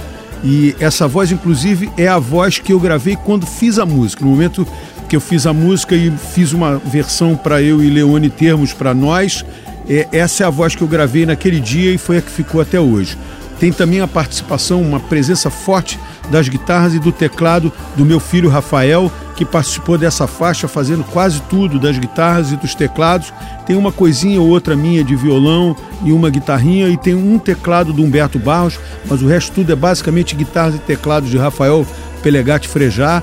E 0.42 0.74
essa 0.78 1.08
voz, 1.08 1.32
inclusive, 1.32 1.90
é 1.96 2.06
a 2.06 2.18
voz 2.18 2.58
que 2.58 2.72
eu 2.72 2.78
gravei 2.78 3.16
quando 3.16 3.46
fiz 3.46 3.78
a 3.78 3.86
música. 3.86 4.24
No 4.24 4.30
momento 4.30 4.66
que 5.08 5.16
eu 5.16 5.20
fiz 5.20 5.46
a 5.46 5.52
música 5.52 5.94
e 5.94 6.10
fiz 6.10 6.52
uma 6.52 6.78
versão 6.78 7.36
para 7.36 7.60
eu 7.60 7.82
e 7.82 7.90
Leone 7.90 8.30
termos 8.30 8.72
para 8.72 8.94
nós, 8.94 9.44
é, 9.88 10.08
essa 10.12 10.44
é 10.44 10.46
a 10.46 10.50
voz 10.50 10.74
que 10.74 10.82
eu 10.82 10.88
gravei 10.88 11.26
naquele 11.26 11.60
dia 11.60 11.92
e 11.92 11.98
foi 11.98 12.18
a 12.18 12.22
que 12.22 12.30
ficou 12.30 12.60
até 12.60 12.80
hoje. 12.80 13.18
Tem 13.58 13.72
também 13.72 14.00
a 14.00 14.08
participação, 14.08 14.82
uma 14.82 14.98
presença 14.98 15.48
forte 15.48 15.98
das 16.30 16.48
guitarras 16.48 16.94
e 16.94 16.98
do 16.98 17.12
teclado 17.12 17.72
do 17.96 18.04
meu 18.04 18.18
filho 18.18 18.48
Rafael, 18.48 19.10
que 19.36 19.44
participou 19.44 19.96
dessa 19.96 20.26
faixa 20.26 20.66
fazendo 20.66 21.04
quase 21.04 21.40
tudo 21.42 21.78
das 21.78 21.98
guitarras 21.98 22.52
e 22.52 22.56
dos 22.56 22.74
teclados. 22.74 23.32
Tem 23.66 23.76
uma 23.76 23.92
coisinha 23.92 24.40
ou 24.40 24.48
outra 24.48 24.74
minha 24.74 25.04
de 25.04 25.14
violão 25.14 25.76
e 26.04 26.12
uma 26.12 26.30
guitarrinha 26.30 26.88
e 26.88 26.96
tem 26.96 27.14
um 27.14 27.38
teclado 27.38 27.92
do 27.92 28.02
Humberto 28.02 28.38
Barros, 28.38 28.78
mas 29.08 29.22
o 29.22 29.26
resto 29.26 29.52
tudo 29.52 29.72
é 29.72 29.76
basicamente 29.76 30.34
guitarras 30.34 30.74
e 30.74 30.78
teclados 30.78 31.30
de 31.30 31.38
Rafael 31.38 31.86
Pelegatti 32.22 32.68
Frejá 32.68 33.22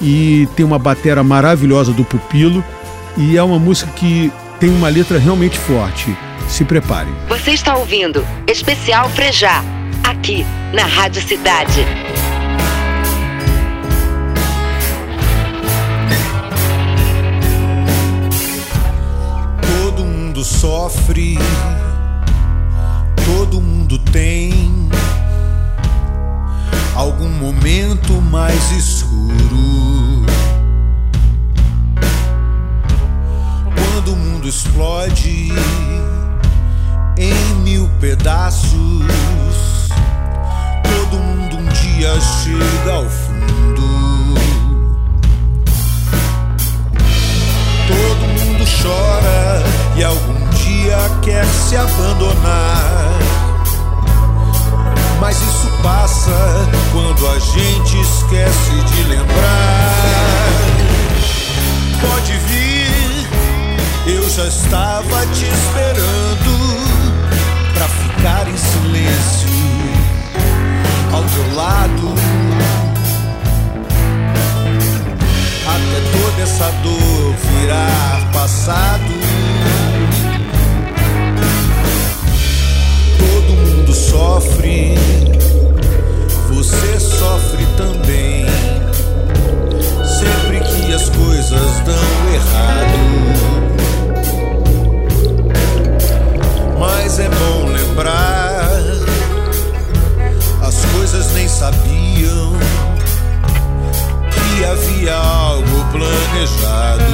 e 0.00 0.48
tem 0.56 0.64
uma 0.64 0.78
batera 0.78 1.22
maravilhosa 1.22 1.92
do 1.92 2.04
Pupilo 2.04 2.62
e 3.16 3.36
é 3.36 3.42
uma 3.42 3.58
música 3.58 3.90
que 3.92 4.32
tem 4.62 4.70
uma 4.70 4.88
letra 4.88 5.18
realmente 5.18 5.58
forte. 5.58 6.16
Se 6.48 6.64
preparem. 6.64 7.12
Você 7.26 7.50
está 7.50 7.76
ouvindo 7.76 8.24
Especial 8.46 9.10
Frejá, 9.10 9.60
aqui 10.04 10.46
na 10.72 10.84
Rádio 10.84 11.20
Cidade. 11.20 11.84
Todo 19.82 20.04
mundo 20.04 20.44
sofre, 20.44 21.36
todo 23.24 23.60
mundo 23.60 23.98
tem 23.98 24.88
algum 26.94 27.30
momento 27.30 28.12
mais 28.30 28.70
escuro. 28.70 29.81
Explode 34.52 35.50
em 37.16 37.54
mil 37.62 37.88
pedaços, 37.98 38.68
todo 40.84 41.18
mundo 41.18 41.56
um 41.56 41.64
dia 41.68 42.20
chega 42.20 42.92
ao 42.92 43.08
fundo. 43.08 44.34
Todo 47.88 48.28
mundo 48.28 48.64
chora 48.82 49.62
e 49.96 50.04
algum 50.04 50.50
dia 50.50 50.98
quer 51.22 51.46
se 51.46 51.74
abandonar. 51.74 53.18
Mas 55.18 55.40
isso 55.40 55.68
passa 55.82 56.68
quando 56.92 57.26
a 57.26 57.38
gente 57.38 58.00
esquece 58.00 58.82
de 58.84 59.02
lembrar. 59.04 59.71
Já 64.42 64.48
estava 64.48 65.26
te 65.26 65.44
esperando 65.44 66.52
pra 67.74 67.88
ficar 67.88 68.48
em 68.48 68.56
silêncio. 68.56 69.48
ao 71.12 71.22
teu 71.22 71.54
lado. 71.54 72.14
Até 75.66 76.00
toda 76.18 76.42
essa 76.42 76.70
dor 76.82 77.34
virar 77.60 78.32
passado. 78.32 79.12
Todo 83.18 83.52
mundo 83.52 83.94
sofre, 83.94 84.94
você 86.48 87.00
sofre 87.00 87.66
também. 87.76 88.46
Sempre 90.04 90.60
que 90.60 90.92
as 90.94 91.08
coisas 91.10 91.80
dão 91.84 92.34
errado. 92.34 93.22
Mas 96.82 97.20
é 97.20 97.28
bom 97.28 97.66
lembrar, 97.68 98.68
as 100.66 100.84
coisas 100.86 101.32
nem 101.32 101.46
sabiam 101.46 102.56
que 104.32 104.64
havia 104.64 105.14
algo 105.14 105.84
planejado. 105.92 107.04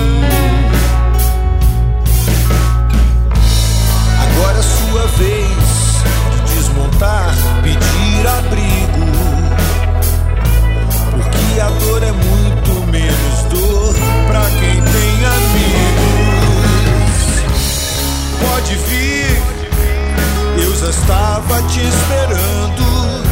Agora 4.23 4.59
é 4.59 4.63
sua 4.63 5.07
vez 5.19 5.49
de 6.31 6.41
desmontar, 6.55 7.35
pedir 7.63 8.27
abrigo. 8.27 9.05
Porque 11.11 11.61
a 11.61 11.69
dor 11.69 12.03
é 12.03 12.13
muito 12.13 12.87
menos 12.91 13.43
dor 13.51 13.95
pra 14.29 14.45
quem 14.49 14.81
tem 14.81 15.27
amigos. 15.27 16.09
Pode 18.41 18.75
vir, 18.75 19.58
eu 20.63 20.77
já 20.77 20.91
estava 20.91 21.63
te 21.69 21.81
esperando 21.81 23.25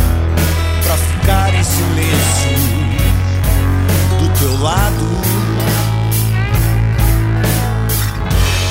pra 0.85 0.97
ficar 0.97 1.55
em 1.55 1.65
silêncio 1.65 2.57
do 4.19 4.39
teu 4.39 4.63
lado. 4.63 5.07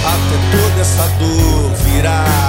Até 0.08 0.38
toda 0.58 0.82
essa 0.82 1.08
dor 1.20 1.74
virar 1.84 2.45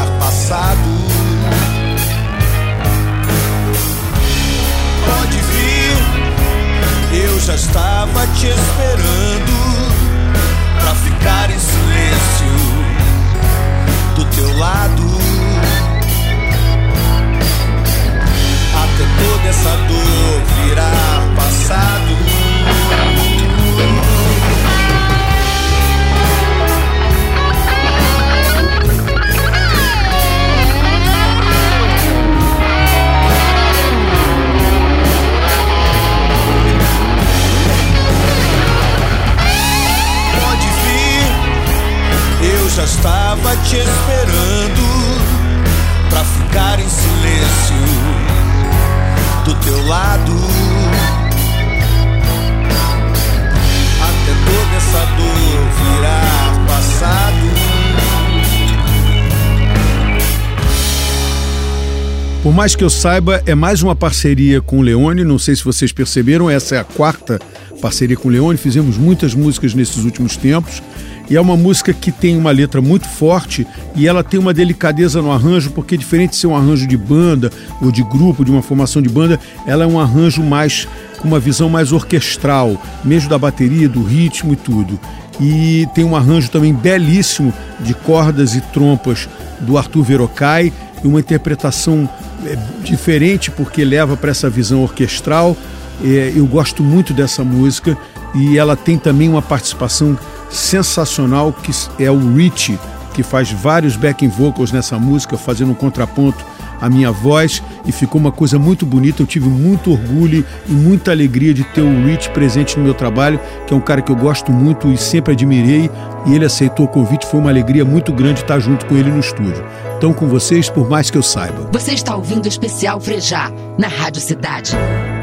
mais 62.66 62.74
que 62.74 62.82
eu 62.82 62.90
saiba, 62.90 63.40
é 63.46 63.54
mais 63.54 63.80
uma 63.80 63.94
parceria 63.94 64.60
com 64.60 64.80
o 64.80 64.82
Leone. 64.82 65.22
Não 65.22 65.38
sei 65.38 65.54
se 65.54 65.62
vocês 65.62 65.92
perceberam, 65.92 66.50
essa 66.50 66.74
é 66.74 66.80
a 66.80 66.82
quarta 66.82 67.38
parceria 67.80 68.16
com 68.16 68.26
o 68.26 68.30
Leone. 68.32 68.58
Fizemos 68.58 68.98
muitas 68.98 69.34
músicas 69.34 69.72
nesses 69.72 70.02
últimos 70.02 70.36
tempos. 70.36 70.82
E 71.30 71.36
é 71.36 71.40
uma 71.40 71.56
música 71.56 71.92
que 71.92 72.10
tem 72.10 72.36
uma 72.36 72.50
letra 72.50 72.80
muito 72.80 73.08
forte 73.08 73.64
e 73.94 74.08
ela 74.08 74.24
tem 74.24 74.40
uma 74.40 74.52
delicadeza 74.52 75.22
no 75.22 75.30
arranjo, 75.30 75.70
porque 75.70 75.96
diferente 75.96 76.30
de 76.30 76.38
ser 76.38 76.48
um 76.48 76.56
arranjo 76.56 76.88
de 76.88 76.96
banda 76.96 77.52
ou 77.80 77.92
de 77.92 78.02
grupo, 78.02 78.44
de 78.44 78.50
uma 78.50 78.62
formação 78.62 79.00
de 79.00 79.08
banda, 79.08 79.38
ela 79.64 79.84
é 79.84 79.86
um 79.86 80.00
arranjo 80.00 80.42
mais 80.42 80.88
com 81.20 81.28
uma 81.28 81.38
visão 81.38 81.68
mais 81.68 81.92
orquestral, 81.92 82.82
mesmo 83.04 83.30
da 83.30 83.38
bateria, 83.38 83.88
do 83.88 84.02
ritmo 84.02 84.54
e 84.54 84.56
tudo. 84.56 84.98
E 85.40 85.86
tem 85.94 86.04
um 86.04 86.16
arranjo 86.16 86.50
também 86.50 86.74
belíssimo 86.74 87.54
de 87.78 87.94
cordas 87.94 88.56
e 88.56 88.60
trompas 88.60 89.28
do 89.60 89.78
Arthur 89.78 90.02
Verocai 90.02 90.72
uma 91.04 91.20
interpretação 91.20 92.08
é, 92.44 92.56
diferente 92.82 93.50
porque 93.50 93.84
leva 93.84 94.16
para 94.16 94.30
essa 94.30 94.48
visão 94.48 94.82
orquestral. 94.82 95.56
É, 96.04 96.32
eu 96.34 96.46
gosto 96.46 96.82
muito 96.82 97.12
dessa 97.12 97.42
música 97.42 97.96
e 98.34 98.58
ela 98.58 98.76
tem 98.76 98.98
também 98.98 99.28
uma 99.28 99.42
participação 99.42 100.18
sensacional 100.50 101.52
que 101.52 101.72
é 102.02 102.10
o 102.10 102.34
Rich, 102.34 102.78
que 103.14 103.22
faz 103.22 103.50
vários 103.50 103.96
backing 103.96 104.28
vocals 104.28 104.72
nessa 104.72 104.98
música, 104.98 105.38
fazendo 105.38 105.72
um 105.72 105.74
contraponto 105.74 106.44
à 106.80 106.90
minha 106.90 107.10
voz 107.10 107.62
e 107.86 107.92
ficou 107.92 108.20
uma 108.20 108.30
coisa 108.30 108.58
muito 108.58 108.84
bonita. 108.84 109.22
Eu 109.22 109.26
tive 109.26 109.48
muito 109.48 109.90
orgulho 109.90 110.44
e 110.68 110.72
muita 110.72 111.12
alegria 111.12 111.54
de 111.54 111.64
ter 111.64 111.80
o 111.80 112.04
Rich 112.04 112.30
presente 112.30 112.76
no 112.76 112.84
meu 112.84 112.94
trabalho, 112.94 113.40
que 113.66 113.72
é 113.72 113.76
um 113.76 113.80
cara 113.80 114.02
que 114.02 114.12
eu 114.12 114.16
gosto 114.16 114.52
muito 114.52 114.92
e 114.92 114.98
sempre 114.98 115.32
admirei, 115.32 115.90
e 116.26 116.34
ele 116.34 116.44
aceitou 116.44 116.84
o 116.84 116.88
convite. 116.88 117.26
Foi 117.26 117.40
uma 117.40 117.50
alegria 117.50 117.84
muito 117.84 118.12
grande 118.12 118.42
estar 118.42 118.58
junto 118.58 118.84
com 118.84 118.94
ele 118.94 119.10
no 119.10 119.20
estúdio. 119.20 119.64
Então, 119.96 120.12
com 120.12 120.28
vocês, 120.28 120.68
por 120.68 120.88
mais 120.90 121.10
que 121.10 121.16
eu 121.16 121.22
saiba. 121.22 121.70
Você 121.72 121.94
está 121.94 122.14
ouvindo 122.14 122.44
o 122.44 122.48
especial 122.48 123.00
Frejá 123.00 123.50
na 123.78 123.88
Rádio 123.88 124.20
Cidade. 124.20 124.72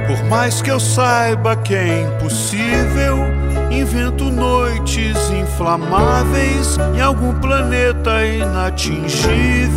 Por 0.07 0.23
mais 0.25 0.63
que 0.63 0.71
eu 0.71 0.79
saiba 0.79 1.55
que 1.55 1.75
é 1.75 2.01
impossível, 2.01 3.19
invento 3.71 4.25
noites 4.25 5.15
inflamáveis 5.29 6.77
em 6.95 7.01
algum 7.01 7.39
planeta 7.39 8.25
inatingível. 8.25 9.73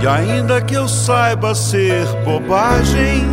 E 0.00 0.06
ainda 0.06 0.60
que 0.60 0.74
eu 0.74 0.86
saiba 0.86 1.56
ser 1.56 2.06
bobagem, 2.24 3.26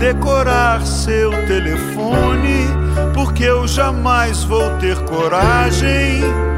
decorar 0.00 0.84
seu 0.84 1.30
telefone, 1.46 2.66
porque 3.14 3.44
eu 3.44 3.68
jamais 3.68 4.42
vou 4.42 4.68
ter 4.78 4.98
coragem. 5.04 6.53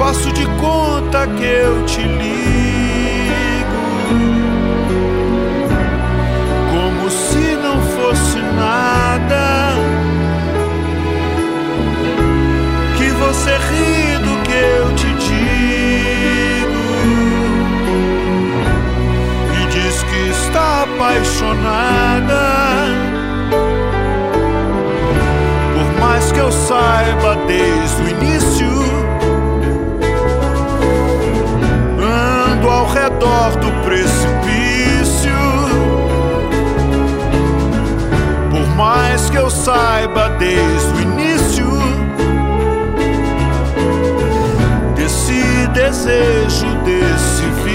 Faço 0.00 0.32
de 0.32 0.46
conta 0.58 1.26
que 1.26 1.44
eu 1.44 1.84
te 1.84 2.00
ligo, 2.00 2.24
como 6.70 7.10
se 7.10 7.54
não 7.56 7.82
fosse 7.82 8.38
nada. 8.38 9.74
Que 12.96 13.10
você 13.10 13.50
ri 13.50 14.16
do 14.24 14.42
que 14.42 14.54
eu 14.54 14.94
te 14.94 15.12
digo 15.28 16.82
e 19.52 19.66
diz 19.66 20.02
que 20.02 20.30
está 20.30 20.84
apaixonada. 20.84 22.44
Por 25.74 26.00
mais 26.00 26.32
que 26.32 26.38
eu 26.38 26.50
saiba 26.50 27.36
desde 27.46 28.02
o 28.02 28.09
redor 33.20 33.56
do 33.56 33.70
precipício. 33.84 35.30
Por 38.50 38.66
mais 38.76 39.28
que 39.28 39.36
eu 39.36 39.50
saiba 39.50 40.30
desde 40.38 40.92
o 40.94 41.00
início 41.02 41.66
desse 44.96 45.68
desejo, 45.68 46.66
desse 46.84 47.42
vício. 47.62 47.69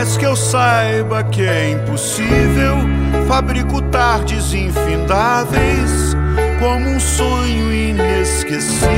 Mais 0.00 0.16
que 0.16 0.24
eu 0.24 0.34
saiba 0.34 1.22
que 1.24 1.42
é 1.42 1.72
impossível, 1.72 2.78
fabrico 3.28 3.82
tardes 3.82 4.54
infindáveis 4.54 6.16
como 6.58 6.88
um 6.88 6.98
sonho 6.98 7.70
inesquecível. 7.70 8.88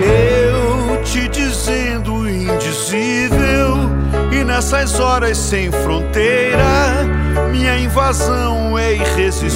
Eu 0.00 1.00
impossível. 2.28 3.88
E 4.32 4.42
nessas 4.42 4.98
horas 4.98 5.38
sem 5.38 5.70
fronteira, 5.70 7.06
minha 7.52 7.78
invasão 7.78 8.76
é 8.76 8.94
irresistível. 8.94 9.52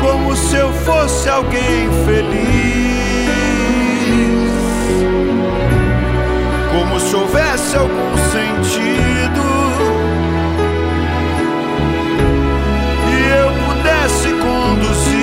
Como 0.00 0.36
se 0.36 0.54
eu 0.58 0.72
fosse 0.74 1.28
alguém 1.28 1.90
feliz. 2.06 2.81
Houvesse 7.72 7.76
algum 7.76 8.16
sentido. 8.30 9.42
E 13.08 13.14
eu 13.38 13.48
pudesse 13.66 14.28
conduzir 14.34 15.22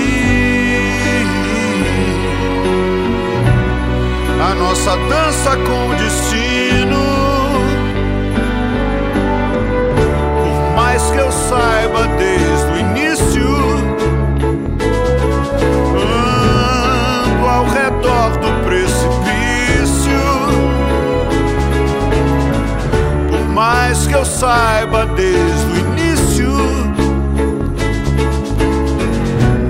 a 4.42 4.56
nossa 4.56 4.98
dança 4.98 5.58
com 5.58 5.96
destino. 5.96 7.04
Por 10.44 10.76
mais 10.76 11.02
que 11.12 11.18
eu 11.18 11.32
saiba 11.32 12.08
desde 12.18 12.49
mais 24.00 24.08
que 24.08 24.14
eu 24.14 24.26
saiba 24.26 25.06
desde 25.08 25.72
o 25.72 25.78
início 25.78 26.54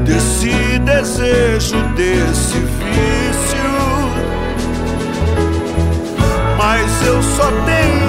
desse 0.06 0.80
desejo, 0.80 1.78
desse 1.96 2.58
vício. 2.58 3.60
Mas 6.58 7.08
eu 7.08 7.24
só 7.24 7.50
tenho 7.66 8.09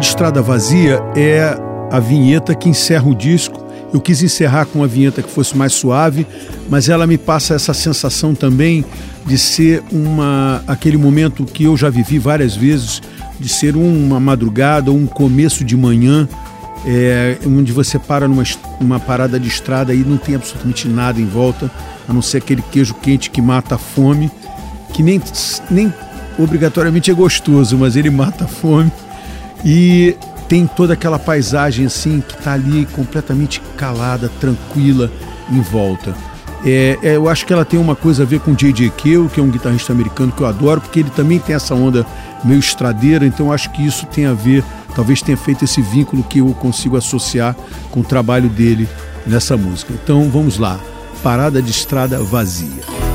de 0.00 0.06
Estrada 0.06 0.40
Vazia 0.40 0.98
é 1.14 1.54
a 1.92 2.00
vinheta 2.00 2.54
que 2.54 2.70
encerra 2.70 3.06
o 3.06 3.14
disco. 3.14 3.62
Eu 3.92 4.00
quis 4.00 4.22
encerrar 4.22 4.64
com 4.64 4.78
uma 4.78 4.86
vinheta 4.86 5.22
que 5.22 5.30
fosse 5.30 5.54
mais 5.54 5.74
suave, 5.74 6.26
mas 6.70 6.88
ela 6.88 7.06
me 7.06 7.18
passa 7.18 7.54
essa 7.54 7.74
sensação 7.74 8.34
também 8.34 8.82
de 9.26 9.36
ser 9.36 9.82
uma 9.92 10.64
aquele 10.66 10.96
momento 10.96 11.44
que 11.44 11.64
eu 11.64 11.76
já 11.76 11.90
vivi 11.90 12.18
várias 12.18 12.56
vezes, 12.56 13.02
de 13.38 13.48
ser 13.48 13.76
uma 13.76 14.18
madrugada, 14.18 14.90
um 14.90 15.06
começo 15.06 15.62
de 15.64 15.76
manhã, 15.76 16.26
é, 16.86 17.36
onde 17.46 17.70
você 17.70 17.98
para 17.98 18.26
numa, 18.26 18.44
numa 18.80 18.98
parada 18.98 19.38
de 19.38 19.48
estrada 19.48 19.92
e 19.92 19.98
não 19.98 20.16
tem 20.16 20.34
absolutamente 20.34 20.88
nada 20.88 21.20
em 21.20 21.26
volta, 21.26 21.70
a 22.08 22.12
não 22.12 22.22
ser 22.22 22.38
aquele 22.38 22.62
queijo 22.62 22.94
quente 22.94 23.28
que 23.28 23.42
mata 23.42 23.74
a 23.74 23.78
fome, 23.78 24.30
que 24.94 25.02
nem, 25.02 25.20
nem 25.70 25.92
obrigatoriamente 26.38 27.10
é 27.10 27.14
gostoso, 27.14 27.76
mas 27.76 27.96
ele 27.96 28.08
mata 28.08 28.44
a 28.44 28.48
fome. 28.48 28.90
E 29.64 30.16
tem 30.48 30.66
toda 30.66 30.94
aquela 30.94 31.18
paisagem 31.18 31.86
assim 31.86 32.22
que 32.26 32.34
está 32.34 32.52
ali 32.52 32.86
completamente 32.86 33.60
calada, 33.76 34.30
tranquila 34.40 35.10
em 35.50 35.60
volta. 35.60 36.14
É, 36.64 36.98
é, 37.02 37.16
eu 37.16 37.28
acho 37.28 37.46
que 37.46 37.52
ela 37.52 37.64
tem 37.64 37.80
uma 37.80 37.96
coisa 37.96 38.22
a 38.22 38.26
ver 38.26 38.40
com 38.40 38.54
J.J. 38.54 38.90
Cale, 38.90 39.28
que 39.28 39.40
é 39.40 39.42
um 39.42 39.50
guitarrista 39.50 39.92
americano 39.92 40.32
que 40.32 40.42
eu 40.42 40.46
adoro, 40.46 40.80
porque 40.80 41.00
ele 41.00 41.10
também 41.10 41.38
tem 41.38 41.54
essa 41.54 41.74
onda 41.74 42.04
meio 42.44 42.60
estradeira, 42.60 43.24
então 43.26 43.52
acho 43.52 43.70
que 43.70 43.84
isso 43.84 44.06
tem 44.06 44.26
a 44.26 44.34
ver, 44.34 44.62
talvez 44.94 45.22
tenha 45.22 45.36
feito 45.36 45.64
esse 45.64 45.80
vínculo 45.80 46.22
que 46.22 46.40
eu 46.40 46.48
consigo 46.54 46.96
associar 46.96 47.56
com 47.90 48.00
o 48.00 48.04
trabalho 48.04 48.48
dele 48.48 48.88
nessa 49.26 49.56
música. 49.56 49.92
Então 49.92 50.28
vamos 50.28 50.58
lá, 50.58 50.78
Parada 51.22 51.62
de 51.62 51.70
Estrada 51.70 52.22
Vazia. 52.22 53.09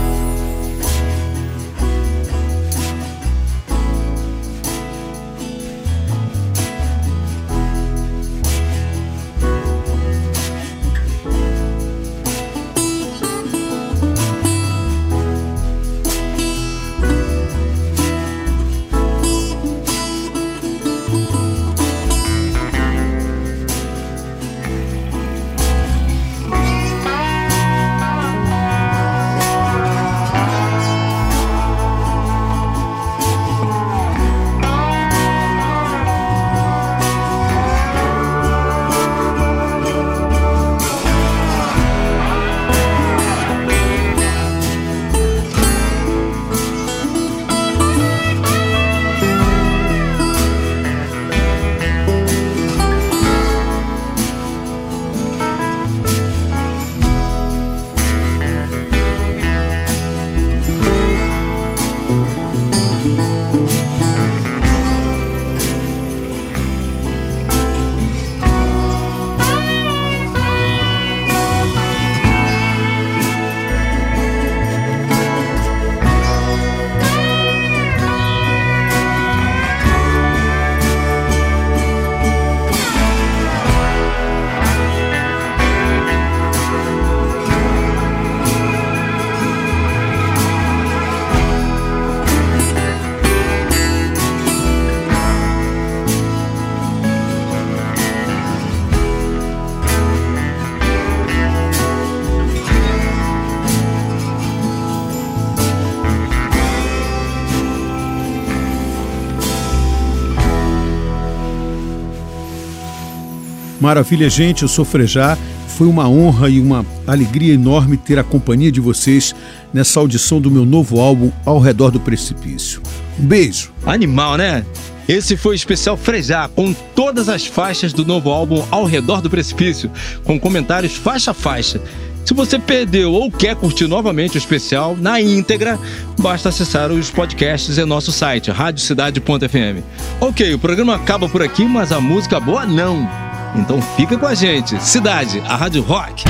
Maravilha, 113.86 114.28
gente, 114.28 114.64
eu 114.64 114.68
sou 114.68 114.84
Frejá. 114.84 115.38
Foi 115.68 115.86
uma 115.86 116.10
honra 116.10 116.50
e 116.50 116.60
uma 116.60 116.84
alegria 117.06 117.54
enorme 117.54 117.98
ter 117.98 118.18
a 118.18 118.24
companhia 118.24 118.72
de 118.72 118.82
vocês 118.82 119.36
nessa 119.72 120.00
audição 120.00 120.42
do 120.42 120.50
meu 120.50 120.66
novo 120.66 121.00
álbum 121.00 121.32
Ao 121.46 121.60
Redor 121.60 121.92
do 121.92 122.00
Precipício. 122.00 122.82
Um 123.20 123.28
beijo. 123.28 123.72
Animal, 123.86 124.38
né? 124.38 124.66
Esse 125.08 125.38
foi 125.38 125.54
o 125.54 125.56
especial 125.56 125.96
Frejá, 125.96 126.48
com 126.48 126.74
todas 126.74 127.30
as 127.30 127.46
faixas 127.46 127.94
do 127.94 128.04
novo 128.04 128.32
álbum 128.32 128.66
Ao 128.72 128.86
Redor 128.86 129.22
do 129.22 129.30
Precipício, 129.30 129.92
com 130.24 130.40
comentários 130.40 130.96
faixa 130.96 131.30
a 131.30 131.36
faixa. 131.36 131.80
Se 132.26 132.34
você 132.34 132.58
perdeu 132.58 133.14
ou 133.14 133.32
quer 133.32 133.56
curtir 133.56 133.86
novamente 133.86 134.36
o 134.36 134.40
especial 134.40 134.98
na 135.00 135.22
íntegra, 135.22 135.78
basta 136.18 136.50
acessar 136.50 136.92
os 136.92 137.12
podcasts 137.12 137.78
em 137.78 137.86
nosso 137.86 138.12
site, 138.12 138.50
radiocidade.fm. 138.50 139.84
Ok, 140.20 140.56
o 140.56 140.60
programa 140.60 140.96
acaba 140.96 141.30
por 141.30 141.44
aqui, 141.44 141.66
mas 141.66 141.92
a 141.92 142.02
música 142.02 142.40
boa 142.40 142.66
não. 142.66 143.25
Então 143.58 143.82
fica 143.82 144.18
com 144.18 144.26
a 144.26 144.36
gente. 144.36 144.82
Cidade, 144.84 145.42
a 145.48 145.56
Rádio 145.56 145.82
Rock. 145.82 146.24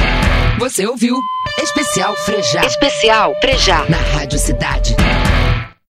Você 0.59 0.85
ouviu 0.85 1.17
Especial 1.59 2.15
Frejá 2.17 2.61
Especial 2.65 3.33
Frejá. 3.41 3.85
na 3.89 3.97
Rádio 3.97 4.37
Cidade. 4.39 4.95